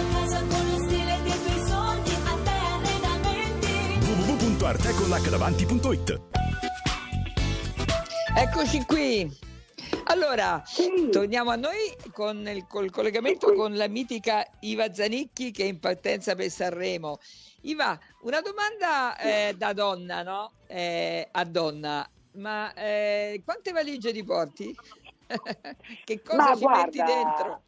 www.artecollacdavanti.it 4.61 6.21
Eccoci 8.37 8.85
qui. 8.85 9.27
Allora, 10.05 10.61
Sì. 10.65 11.09
torniamo 11.09 11.49
a 11.49 11.55
noi 11.55 11.95
con 12.13 12.47
il 12.47 12.67
col 12.67 12.91
collegamento 12.91 13.49
Sì. 13.49 13.55
con 13.55 13.73
la 13.75 13.87
mitica 13.87 14.45
Iva 14.59 14.93
Zanicchi 14.93 15.49
che 15.51 15.63
è 15.63 15.65
in 15.65 15.79
partenza 15.79 16.35
per 16.35 16.49
Sanremo. 16.51 17.17
Iva, 17.61 17.97
una 18.21 18.41
domanda 18.41 19.17
eh, 19.17 19.55
da 19.57 19.73
donna, 19.73 20.21
no? 20.21 20.51
Eh, 20.67 21.27
a 21.31 21.43
donna, 21.43 22.07
ma 22.33 22.71
eh, 22.73 23.41
quante 23.43 23.71
valigie 23.71 24.13
ti 24.13 24.23
porti? 24.23 24.75
che 26.05 26.21
cosa 26.21 26.37
Ma 26.37 26.55
ci 26.55 26.65
metti 26.67 26.97
guarda, 26.99 27.03
dentro? 27.05 27.61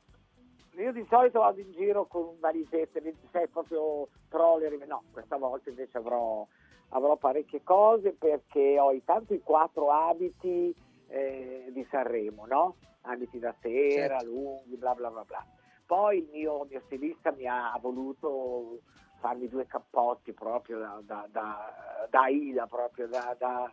Io 0.78 0.92
di 0.92 1.06
solito 1.10 1.40
vado 1.40 1.60
in 1.60 1.72
giro 1.72 2.06
con 2.08 2.38
valigette, 2.40 3.00
26 3.02 3.48
proprio 3.50 4.08
troller, 4.30 4.76
no, 4.88 5.04
questa 5.12 5.38
volta 5.38 5.70
invece 5.70 5.98
avrò, 6.00 6.48
avrò 6.94 7.18
parecchie 7.18 7.64
cose 7.64 8.14
perché 8.14 8.80
ho 8.80 8.92
intanto 8.92 9.34
i 9.34 9.42
quattro 9.42 9.92
abiti 9.92 10.74
eh, 11.08 11.68
di 11.70 11.86
Sanremo, 11.90 12.46
no? 12.46 12.76
Abiti 13.02 13.40
da 13.40 13.54
sera, 13.62 14.20
Certo. 14.20 14.26
lunghi, 14.26 14.76
bla 14.78 14.94
bla 14.94 15.10
bla 15.10 15.24
bla. 15.24 15.46
Poi 15.86 16.20
il 16.20 16.30
mio, 16.32 16.66
mio 16.70 16.82
stilista 16.86 17.32
mi 17.32 17.46
ha 17.48 17.78
voluto 17.82 18.80
farmi 19.20 19.48
due 19.50 19.66
cappotti 19.66 20.34
proprio 20.34 20.80
da, 20.80 21.02
da, 21.04 21.28
da, 21.30 22.08
da 22.10 22.22
Aida, 22.22 22.68
proprio 22.68 23.08
da, 23.08 23.36
da, 23.38 23.72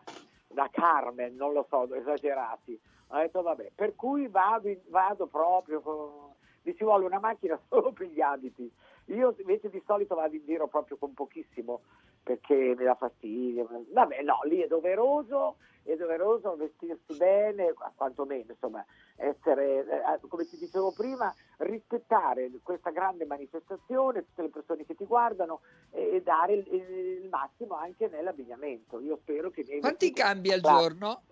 da 0.48 0.68
Carmen, 0.70 1.34
non 1.36 1.52
lo 1.52 1.66
so, 1.68 1.92
esagerati. 1.94 2.78
Ho 3.08 3.16
detto 3.18 3.42
vabbè, 3.42 3.72
per 3.74 3.94
cui 3.94 4.28
vado, 4.28 4.68
vado 4.88 5.26
proprio 5.26 5.80
con... 5.80 6.28
Mi 6.62 6.76
ci 6.76 6.84
vuole 6.84 7.06
una 7.06 7.18
macchina 7.18 7.58
solo 7.68 7.92
per 7.92 8.06
gli 8.08 8.20
abiti. 8.20 8.70
Io 9.06 9.34
invece 9.38 9.70
di 9.70 9.82
solito 9.86 10.14
vado 10.14 10.34
in 10.36 10.44
giro 10.44 10.68
proprio 10.68 10.96
con 10.98 11.14
pochissimo 11.14 11.80
perché 12.22 12.54
mi 12.54 12.84
dà 12.84 12.94
fastidio. 12.94 13.68
Vabbè, 13.92 14.22
no, 14.22 14.40
lì 14.44 14.60
è 14.60 14.66
doveroso, 14.66 15.56
è 15.82 15.96
doveroso 15.96 16.56
vestirsi 16.56 17.16
bene, 17.16 17.74
quantomeno, 17.94 18.52
insomma, 18.52 18.84
essere, 19.16 19.80
eh, 19.80 20.28
come 20.28 20.44
ti 20.46 20.56
dicevo 20.56 20.92
prima, 20.92 21.34
rispettare 21.58 22.50
questa 22.62 22.90
grande 22.90 23.24
manifestazione, 23.24 24.24
tutte 24.24 24.42
le 24.42 24.50
persone 24.50 24.84
che 24.84 24.94
ti 24.94 25.04
guardano 25.04 25.60
e, 25.90 26.16
e 26.16 26.22
dare 26.22 26.54
il, 26.54 26.66
il 26.72 27.28
massimo 27.28 27.74
anche 27.74 28.08
nell'abbigliamento. 28.08 29.00
Io 29.00 29.18
spero 29.22 29.50
che 29.50 29.64
Quanti 29.80 30.12
cambi 30.12 30.52
al 30.52 30.60
giorno? 30.60 31.22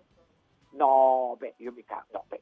No, 0.71 1.35
beh, 1.37 1.55
io 1.57 1.71
mi 1.71 1.83
cambio, 1.83 2.19
no, 2.19 2.25
beh, 2.27 2.41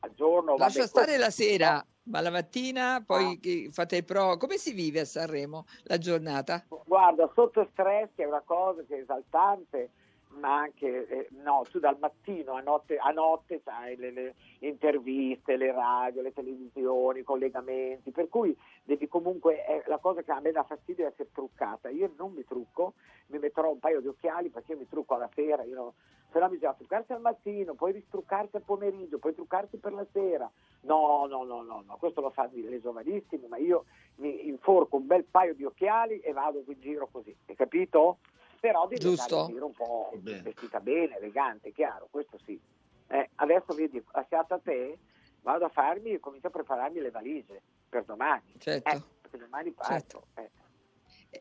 al 0.00 0.12
giorno... 0.14 0.56
Lascia 0.56 0.80
vabbè, 0.80 0.88
stare 0.88 1.16
questo- 1.16 1.22
la 1.24 1.30
sera, 1.30 1.86
ma 2.04 2.20
la 2.20 2.30
mattina 2.30 3.02
poi 3.04 3.38
Ah. 3.42 3.70
fate 3.72 3.96
il 3.96 4.04
pro. 4.04 4.36
Come 4.36 4.56
si 4.56 4.72
vive 4.72 5.00
a 5.00 5.04
Sanremo 5.04 5.66
la 5.84 5.98
giornata? 5.98 6.64
Guarda, 6.86 7.30
sotto 7.34 7.66
stress 7.72 8.10
è 8.14 8.24
una 8.24 8.42
cosa 8.44 8.82
che 8.86 8.96
è 8.96 9.00
esaltante, 9.00 9.90
ma 10.38 10.58
anche, 10.58 11.06
eh, 11.06 11.28
no, 11.42 11.64
tu 11.70 11.78
dal 11.78 11.96
mattino 11.98 12.52
a 12.52 12.60
notte, 12.60 12.96
a 12.96 13.10
notte 13.10 13.60
sai 13.64 13.96
le, 13.96 14.10
le 14.10 14.34
interviste, 14.60 15.56
le 15.56 15.72
radio, 15.72 16.22
le 16.22 16.32
televisioni, 16.32 17.20
i 17.20 17.24
collegamenti, 17.24 18.10
per 18.10 18.28
cui 18.28 18.56
devi 18.82 19.08
comunque, 19.08 19.64
eh, 19.66 19.82
la 19.86 19.98
cosa 19.98 20.22
che 20.22 20.32
a 20.32 20.40
me 20.40 20.52
dà 20.52 20.62
fastidio 20.62 21.04
è 21.04 21.08
essere 21.08 21.30
truccata. 21.32 21.88
Io 21.88 22.12
non 22.16 22.32
mi 22.32 22.44
trucco, 22.44 22.94
mi 23.28 23.38
metterò 23.38 23.70
un 23.70 23.78
paio 23.78 24.00
di 24.00 24.08
occhiali 24.08 24.50
perché 24.50 24.72
io 24.72 24.78
mi 24.78 24.88
trucco 24.88 25.14
alla 25.14 25.30
sera, 25.34 25.62
io 25.64 25.74
no- 25.74 25.94
se 26.32 26.40
no 26.40 26.48
bisogna 26.48 26.74
truccarsi 26.74 27.12
al 27.12 27.20
mattino, 27.20 27.74
poi 27.74 27.92
ristruccarsi 27.92 28.56
al 28.56 28.62
pomeriggio, 28.62 29.18
poi 29.18 29.34
truccarsi 29.34 29.76
per 29.76 29.92
la 29.92 30.04
sera. 30.12 30.50
No, 30.80 31.26
no, 31.26 31.44
no, 31.44 31.62
no, 31.62 31.82
no, 31.86 31.96
questo 31.98 32.20
lo 32.20 32.30
fanno 32.30 32.50
le 32.54 32.80
giovanissime, 32.80 33.46
ma 33.46 33.56
io 33.56 33.84
mi 34.16 34.48
inforco 34.48 34.96
un 34.96 35.06
bel 35.06 35.24
paio 35.24 35.54
di 35.54 35.64
occhiali 35.64 36.18
e 36.18 36.32
vado 36.32 36.62
in 36.66 36.80
giro 36.80 37.08
così, 37.10 37.34
hai 37.46 37.54
capito? 37.54 38.18
Però 38.64 38.86
devi 38.86 38.98
Giusto. 39.02 39.22
andare 39.40 39.42
in 39.42 39.52
giro 39.52 39.66
un 39.66 39.72
po' 39.74 40.10
Bene. 40.16 40.40
vestita 40.40 40.80
bene, 40.80 41.18
elegante, 41.18 41.70
chiaro, 41.70 42.08
questo 42.10 42.38
sì. 42.46 42.58
Eh, 43.08 43.28
adesso 43.34 43.74
vedi, 43.74 44.02
lasciata 44.12 44.54
a 44.54 44.58
te, 44.58 44.98
vado 45.42 45.66
a 45.66 45.68
farmi 45.68 46.12
e 46.12 46.18
comincio 46.18 46.46
a 46.46 46.50
prepararmi 46.50 46.98
le 46.98 47.10
valigie 47.10 47.60
per 47.90 48.04
domani. 48.04 48.54
Certo. 48.56 48.88
Eh, 48.90 49.02
perché 49.20 49.36
domani 49.36 49.70
parto. 49.72 50.28
eh. 50.36 50.50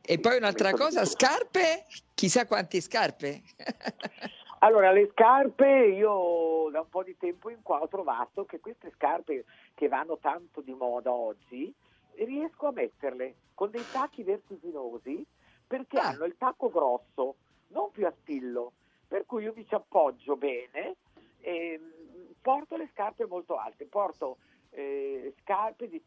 E 0.01 0.19
poi 0.19 0.35
un'altra 0.35 0.73
cosa, 0.73 1.05
scarpe? 1.05 1.85
Chissà 2.13 2.45
quante 2.45 2.81
scarpe. 2.81 3.41
Allora, 4.59 4.91
le 4.91 5.09
scarpe, 5.11 5.67
io 5.67 6.69
da 6.71 6.79
un 6.81 6.89
po' 6.89 7.03
di 7.03 7.15
tempo 7.17 7.49
in 7.49 7.61
qua 7.61 7.81
ho 7.81 7.87
trovato 7.89 8.45
che 8.45 8.61
queste 8.61 8.91
scarpe 8.95 9.43
che 9.73 9.87
vanno 9.89 10.17
tanto 10.19 10.61
di 10.61 10.73
moda 10.73 11.11
oggi, 11.11 11.73
riesco 12.15 12.67
a 12.67 12.71
metterle 12.71 13.35
con 13.53 13.71
dei 13.71 13.83
tacchi 13.91 14.23
vertiginosi 14.23 15.25
perché 15.73 15.97
Ah. 15.97 16.09
hanno 16.09 16.25
il 16.25 16.37
tacco 16.37 16.69
grosso, 16.69 17.37
non 17.69 17.89
più 17.89 18.05
a 18.05 18.11
spillo, 18.11 18.73
per 19.07 19.25
cui 19.25 19.41
io 19.41 19.53
mi 19.55 19.65
ci 19.65 19.73
appoggio 19.73 20.35
bene 20.35 20.97
e 21.39 21.79
mm, 21.79 22.31
porto 22.41 22.77
le 22.77 22.87
scarpe 22.91 23.25
molto 23.25 23.55
alte, 23.57 23.87
porto 23.87 24.37
eh, 24.69 25.33
scarpe 25.41 25.87
di, 25.87 25.99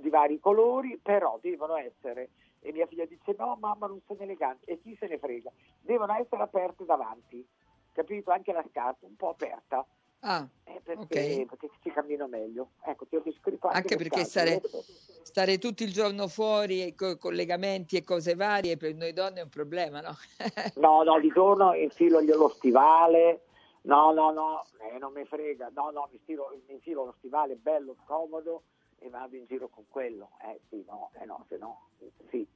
di 0.00 0.08
vari 0.08 0.40
colori, 0.40 0.98
però 1.00 1.38
devono 1.40 1.76
essere, 1.76 2.30
e 2.58 2.72
mia 2.72 2.86
figlia 2.86 3.04
dice 3.04 3.36
no 3.38 3.54
mamma 3.54 3.86
non 3.86 4.00
sono 4.04 4.20
eleganti, 4.20 4.64
e 4.64 4.80
chi 4.80 4.96
se 4.96 5.06
ne 5.06 5.18
frega, 5.18 5.52
devono 5.80 6.12
essere 6.14 6.42
aperte 6.42 6.84
davanti, 6.84 7.46
capito? 7.92 8.32
Anche 8.32 8.52
la 8.52 8.64
scarpa 8.68 9.06
un 9.06 9.14
po' 9.14 9.28
aperta, 9.28 9.86
Ah, 10.26 10.48
eh, 10.64 10.80
perché, 10.82 11.42
Ok. 11.42 11.46
perché 11.48 11.70
ci 11.82 11.90
cammino 11.90 12.26
meglio. 12.26 12.70
Ecco, 12.82 13.04
ti 13.06 13.16
ho 13.16 13.20
descritto 13.22 13.66
anche, 13.66 13.78
anche 13.78 13.96
perché 13.96 14.24
stare, 14.24 14.62
stare 15.22 15.58
tutto 15.58 15.82
il 15.82 15.92
giorno 15.92 16.28
fuori 16.28 16.82
e 16.82 16.94
co- 16.94 17.18
collegamenti 17.18 17.96
e 17.96 18.04
cose 18.04 18.34
varie 18.34 18.78
per 18.78 18.94
noi 18.94 19.12
donne 19.12 19.40
è 19.40 19.42
un 19.42 19.50
problema, 19.50 20.00
no? 20.00 20.14
No, 20.76 21.02
no, 21.02 21.20
di 21.20 21.28
giorno 21.28 21.74
infilo 21.74 22.22
glielo 22.22 22.48
stivale. 22.48 23.42
No, 23.82 24.12
no, 24.12 24.30
no, 24.32 24.64
eh, 24.80 24.96
non 24.96 25.12
mi 25.12 25.26
frega. 25.26 25.70
No, 25.74 25.90
no, 25.90 26.08
mi, 26.10 26.18
stiro- 26.22 26.48
mi 26.66 26.72
infilo 26.74 27.04
lo 27.04 27.14
stivale 27.18 27.56
bello, 27.56 27.94
comodo 28.06 28.62
e 28.98 29.10
vado 29.10 29.36
in 29.36 29.44
giro 29.44 29.68
con 29.68 29.84
quello. 29.88 30.30
Eh 30.42 30.58
sì, 30.70 30.82
no, 30.86 31.10
eh 31.20 31.26
no, 31.26 31.44
se 31.50 31.58
no, 31.58 31.88
sì. 32.30 32.48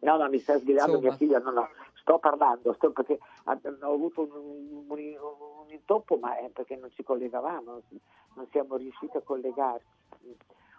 No, 0.00 0.16
no, 0.16 0.28
mi 0.28 0.40
sta 0.40 0.58
sgridando 0.58 0.98
mia 0.98 1.16
figlia, 1.16 1.38
no, 1.38 1.52
no, 1.52 1.68
sto 1.94 2.18
parlando, 2.18 2.72
sto 2.72 2.90
perché 2.90 3.20
ah, 3.44 3.56
ho 3.82 3.92
avuto 3.92 4.22
un, 4.22 4.30
un- 4.32 4.74
un 4.78 4.86
intoppo, 5.70 6.16
ma 6.16 6.36
è 6.38 6.48
perché 6.50 6.76
non 6.76 6.90
ci 6.92 7.02
collegavamo, 7.02 7.70
non, 7.70 7.82
non 8.34 8.48
siamo 8.50 8.76
riusciti 8.76 9.16
a 9.16 9.20
collegarci. 9.20 9.86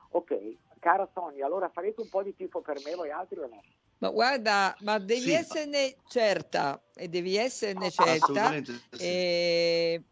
Ok, 0.10 0.56
cara 0.80 1.10
Sonia, 1.14 1.46
allora 1.46 1.70
farete 1.70 2.02
un 2.02 2.10
po' 2.10 2.24
di 2.24 2.36
tifo 2.36 2.62
per 2.62 2.80
me, 2.84 2.94
voi 2.96 3.10
altri 3.10 3.40
o 3.40 3.48
no? 3.48 3.62
Ma 4.00 4.10
guarda, 4.10 4.76
ma 4.82 5.00
devi 5.00 5.22
Sì. 5.22 5.32
esserne 5.34 5.96
certa 6.08 6.80
e 6.96 7.08
devi 7.08 7.36
esserne 7.38 7.90
certa. 7.92 8.58
Sì. 8.90 9.20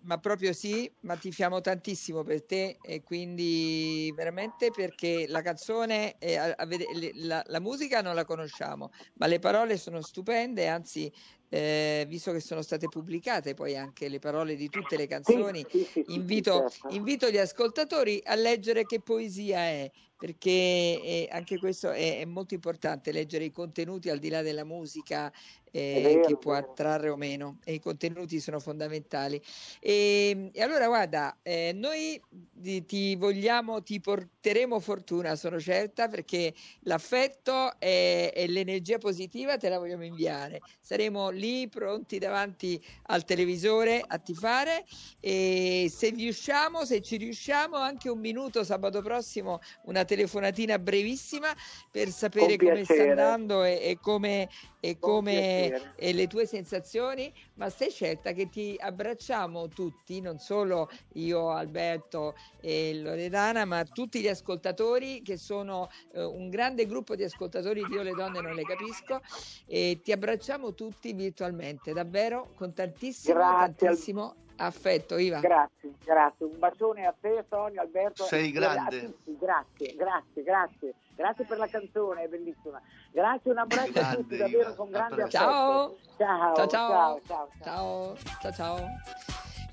Ma 0.01 0.17
proprio 0.19 0.53
sì, 0.53 0.91
ma 1.01 1.17
tifiamo 1.17 1.61
tantissimo 1.61 2.23
per 2.23 2.45
te 2.45 2.79
e 2.81 3.03
quindi 3.03 4.11
veramente 4.15 4.71
perché 4.71 5.25
la 5.27 5.41
canzone, 5.41 6.17
è 6.17 6.35
a- 6.35 6.53
a 6.57 6.67
la, 7.13 7.43
la 7.45 7.59
musica 7.59 8.01
non 8.01 8.15
la 8.15 8.25
conosciamo, 8.25 8.89
ma 9.15 9.27
le 9.27 9.39
parole 9.39 9.77
sono 9.77 10.01
stupende, 10.01 10.67
anzi, 10.67 11.11
eh, 11.49 12.05
visto 12.07 12.31
che 12.31 12.39
sono 12.39 12.61
state 12.61 12.87
pubblicate 12.87 13.53
poi 13.53 13.75
anche 13.75 14.07
le 14.07 14.19
parole 14.19 14.55
di 14.55 14.69
tutte 14.69 14.95
le 14.97 15.07
canzoni, 15.07 15.65
Sì, 15.69 15.83
sì, 15.83 16.03
invito, 16.05 16.65
certo. 16.69 16.89
invito 16.89 17.29
gli 17.29 17.37
ascoltatori 17.37 18.19
a 18.23 18.35
leggere 18.35 18.85
che 18.85 19.01
poesia 19.01 19.59
è, 19.59 19.89
perché 20.17 20.49
eh, 20.49 21.27
anche 21.31 21.57
questo 21.57 21.91
è, 21.91 22.19
è 22.19 22.25
molto 22.25 22.53
importante, 22.53 23.11
leggere 23.11 23.45
i 23.45 23.51
contenuti 23.51 24.09
al 24.09 24.19
di 24.19 24.29
là 24.29 24.41
della 24.41 24.63
musica 24.65 25.31
eh, 25.71 26.21
che 26.25 26.37
può 26.37 26.53
attrarre 26.53 27.09
o 27.09 27.15
meno, 27.15 27.59
e 27.63 27.73
i 27.73 27.79
contenuti 27.79 28.39
sono 28.39 28.59
fondamentali. 28.59 29.41
E, 29.79 30.49
e 30.53 30.61
allora 30.61 30.87
guarda, 30.87 31.37
eh, 31.41 31.71
noi 31.73 32.21
ti, 32.53 32.85
ti 32.85 33.15
vogliamo, 33.15 33.81
ti 33.81 33.99
porteremo 33.99 34.79
fortuna, 34.79 35.35
sono 35.35 35.59
certa, 35.59 36.07
perché 36.07 36.53
l'affetto 36.81 37.79
e, 37.79 38.31
e 38.35 38.47
l'energia 38.47 38.97
positiva 38.97 39.57
te 39.57 39.69
la 39.69 39.79
vogliamo 39.79 40.05
inviare. 40.05 40.59
Saremo 40.79 41.29
lì 41.29 41.67
pronti 41.67 42.19
davanti 42.19 42.81
al 43.07 43.25
televisore 43.25 44.03
a 44.05 44.17
tifare 44.17 44.85
e 45.19 45.89
se 45.89 46.09
riusciamo, 46.09 46.85
se 46.85 47.01
ci 47.01 47.17
riusciamo, 47.17 47.77
anche 47.77 48.09
un 48.09 48.19
minuto 48.19 48.63
sabato 48.63 49.01
prossimo 49.01 49.59
una 49.83 50.03
telefonatina 50.05 50.79
brevissima 50.79 51.47
per 51.89 52.09
sapere 52.09 52.57
come 52.57 52.83
sta 52.83 52.93
andando 52.93 53.63
e, 53.63 53.79
e 53.81 53.97
come, 54.01 54.49
e 54.81 54.97
come 54.97 55.93
e 55.95 56.11
le 56.11 56.27
tue 56.27 56.45
sensazioni, 56.45 57.31
ma 57.53 57.69
stai 57.69 57.91
certa 57.91 58.33
che 58.33 58.49
ti 58.49 58.75
abbracciamo 58.77 59.69
tutti, 59.69 60.19
non 60.19 60.39
solo 60.39 60.89
io, 61.13 61.51
Alberto 61.51 62.35
e 62.59 62.99
Loredana, 62.99 63.63
ma 63.63 63.83
tutti 63.83 64.19
gli 64.19 64.27
ascoltatori 64.27 65.21
che 65.21 65.37
sono 65.37 65.87
eh, 66.13 66.23
un 66.23 66.49
grande 66.49 66.87
gruppo 66.87 67.15
di 67.15 67.23
ascoltatori 67.23 67.85
di 67.85 67.93
Io 67.93 68.01
le 68.01 68.15
donne 68.15 68.41
non 68.41 68.55
le 68.55 68.63
capisco 68.63 69.21
e 69.67 69.99
ti 70.03 70.11
abbracciamo 70.11 70.73
tutti 70.73 71.13
virtualmente, 71.13 71.93
davvero? 71.93 72.49
Con 72.55 72.73
tantissimo, 72.73 73.35
Grazie 73.35 73.87
tantissimo 73.87 74.35
affetto, 74.65 75.17
Iva. 75.17 75.39
Grazie, 75.39 75.93
grazie. 76.03 76.45
Un 76.45 76.59
bacione 76.59 77.05
a 77.05 77.13
te, 77.19 77.45
Tonio, 77.49 77.81
Alberto. 77.81 78.23
Sei 78.23 78.51
grande. 78.51 78.97
A 78.97 79.05
tutti. 79.05 79.37
Grazie, 79.39 79.95
grazie, 79.95 80.43
grazie. 80.43 80.93
Grazie 81.15 81.45
per 81.45 81.57
la 81.57 81.67
canzone, 81.67 82.23
è 82.23 82.27
bellissima. 82.27 82.81
Grazie, 83.11 83.51
un 83.51 83.57
abbraccio 83.57 83.89
a 83.89 83.93
Grande, 83.93 84.15
tutti, 84.17 84.37
davvero 84.37 84.61
Iva. 84.61 84.73
con 84.73 84.89
grande 84.89 85.21
A 85.21 85.25
affetto. 85.25 85.37
Ciao. 85.37 85.97
Ciao, 86.17 86.55
Ciao, 86.55 86.67
ciao. 86.67 86.67
ciao, 86.67 87.21
ciao. 87.27 87.49
Ciao, 87.63 88.17
ciao, 88.41 88.51
ciao. 88.51 88.87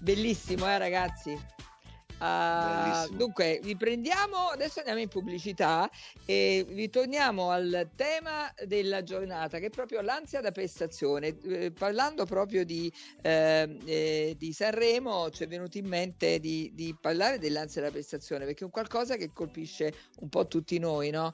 Bellissimo, 0.01 0.67
eh, 0.67 0.79
ragazzi. 0.79 1.39
Bellissimo. 2.19 3.17
dunque, 3.17 3.61
riprendiamo, 3.63 4.49
adesso 4.49 4.81
andiamo 4.81 5.01
in 5.01 5.09
pubblicità 5.09 5.89
e 6.25 6.67
ritorniamo 6.69 7.51
al 7.51 7.89
tema 7.95 8.53
della 8.67 9.05
giornata 9.05 9.59
che 9.59 9.67
è 9.67 9.71
proprio 9.71 10.01
l'ansia 10.01 10.41
da 10.41 10.51
prestazione. 10.51 11.39
Eh, 11.45 11.71
parlando 11.71 12.25
proprio 12.25 12.65
di, 12.65 12.93
eh, 13.23 13.79
eh, 13.85 14.35
di 14.37 14.53
Sanremo 14.53 15.31
ci 15.31 15.45
è 15.45 15.47
venuto 15.47 15.79
in 15.79 15.87
mente 15.87 16.41
di, 16.41 16.73
di 16.75 16.97
parlare 17.01 17.39
dell'ansia 17.39 17.83
da 17.83 17.91
prestazione 17.91 18.45
perché 18.45 18.63
è 18.63 18.65
un 18.65 18.71
qualcosa 18.71 19.17
che 19.17 19.31
colpisce 19.33 19.93
un 20.21 20.29
po' 20.29 20.47
tutti 20.49 20.79
noi, 20.79 21.11
no? 21.11 21.33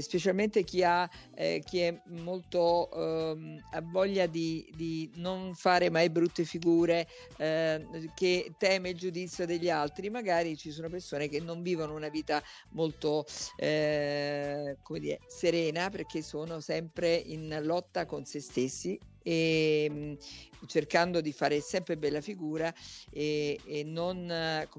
Specialmente 0.00 0.64
chi, 0.64 0.82
ha, 0.82 1.08
eh, 1.34 1.62
chi 1.64 1.80
è 1.80 1.98
molto 2.08 2.90
ehm, 2.92 3.64
ha 3.72 3.80
voglia 3.82 4.26
di, 4.26 4.70
di 4.76 5.10
non 5.16 5.54
fare 5.54 5.88
mai 5.90 6.10
brutte 6.10 6.44
figure, 6.44 7.06
eh, 7.38 7.86
che 8.14 8.52
teme 8.58 8.90
il 8.90 8.96
giudizio 8.96 9.46
degli 9.46 9.70
altri. 9.70 10.10
Magari 10.10 10.25
ci 10.56 10.70
sono 10.70 10.88
persone 10.88 11.28
che 11.28 11.40
non 11.40 11.62
vivono 11.62 11.94
una 11.94 12.08
vita 12.08 12.42
molto 12.70 13.24
eh, 13.56 14.76
come 14.82 14.98
dire, 14.98 15.20
serena 15.26 15.88
perché 15.90 16.22
sono 16.22 16.60
sempre 16.60 17.14
in 17.14 17.58
lotta 17.62 18.06
con 18.06 18.24
se 18.24 18.40
stessi 18.40 18.98
e 19.22 19.88
mh, 19.90 20.66
cercando 20.66 21.20
di 21.20 21.32
fare 21.32 21.60
sempre 21.60 21.96
bella 21.96 22.20
figura 22.20 22.72
e, 23.10 23.58
e 23.66 23.84
non 23.84 24.26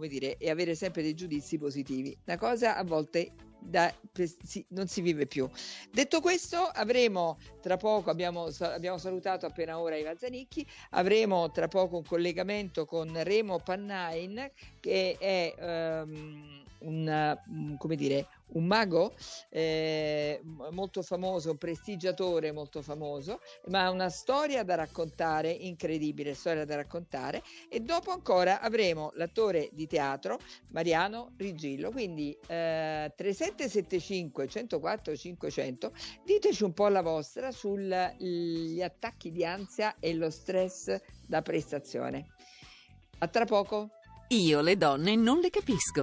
dire 0.07 0.37
e 0.37 0.49
avere 0.49 0.75
sempre 0.75 1.01
dei 1.01 1.13
giudizi 1.13 1.57
positivi. 1.57 2.17
Una 2.25 2.37
cosa 2.37 2.75
a 2.75 2.83
volte 2.83 3.31
da- 3.59 3.93
si- 4.43 4.65
non 4.69 4.87
si 4.87 5.01
vive 5.01 5.25
più. 5.25 5.49
Detto 5.91 6.21
questo 6.21 6.57
avremo 6.57 7.37
tra 7.61 7.75
poco 7.75 8.09
abbiamo, 8.09 8.49
abbiamo 8.59 8.97
salutato 8.97 9.45
appena 9.45 9.79
ora 9.79 9.97
Iva 9.97 10.15
Zanicchi 10.15 10.65
avremo 10.91 11.51
tra 11.51 11.67
poco 11.67 11.97
un 11.97 12.03
collegamento 12.03 12.85
con 12.85 13.21
Remo 13.23 13.59
Pannain 13.59 14.49
che 14.87 15.17
è 15.19 15.53
ehm, 15.59 16.63
un, 16.79 17.37
mm, 17.49 17.75
come 17.75 17.97
dire, 17.97 18.27
un 18.53 18.65
mago 18.65 19.13
eh, 19.49 20.39
molto 20.71 21.01
famoso, 21.01 21.51
un 21.51 21.57
prestigiatore 21.57 22.53
molto 22.53 22.81
famoso, 22.81 23.41
ma 23.65 23.83
ha 23.83 23.89
una 23.89 24.07
storia 24.07 24.63
da 24.63 24.75
raccontare, 24.75 25.51
incredibile 25.51 26.33
storia 26.33 26.63
da 26.63 26.77
raccontare. 26.77 27.43
E 27.67 27.81
dopo 27.81 28.11
ancora 28.11 28.61
avremo 28.61 29.11
l'attore 29.15 29.67
di 29.73 29.87
teatro 29.87 30.39
Mariano 30.69 31.33
Rigillo. 31.35 31.91
Quindi 31.91 32.31
eh, 32.47 33.11
3775 33.13 34.47
104 34.47 35.15
500, 35.17 35.91
diteci 36.23 36.63
un 36.63 36.73
po' 36.73 36.87
la 36.87 37.01
vostra 37.01 37.51
sugli 37.51 38.81
attacchi 38.81 39.31
di 39.31 39.43
ansia 39.43 39.97
e 39.99 40.13
lo 40.13 40.29
stress 40.29 40.97
da 41.27 41.41
prestazione. 41.41 42.27
A 43.17 43.27
tra 43.27 43.43
poco. 43.43 43.89
Io 44.29 44.59
le 44.59 44.75
donne 44.75 45.15
non 45.15 45.39
le 45.39 45.49
capisco. 45.49 45.95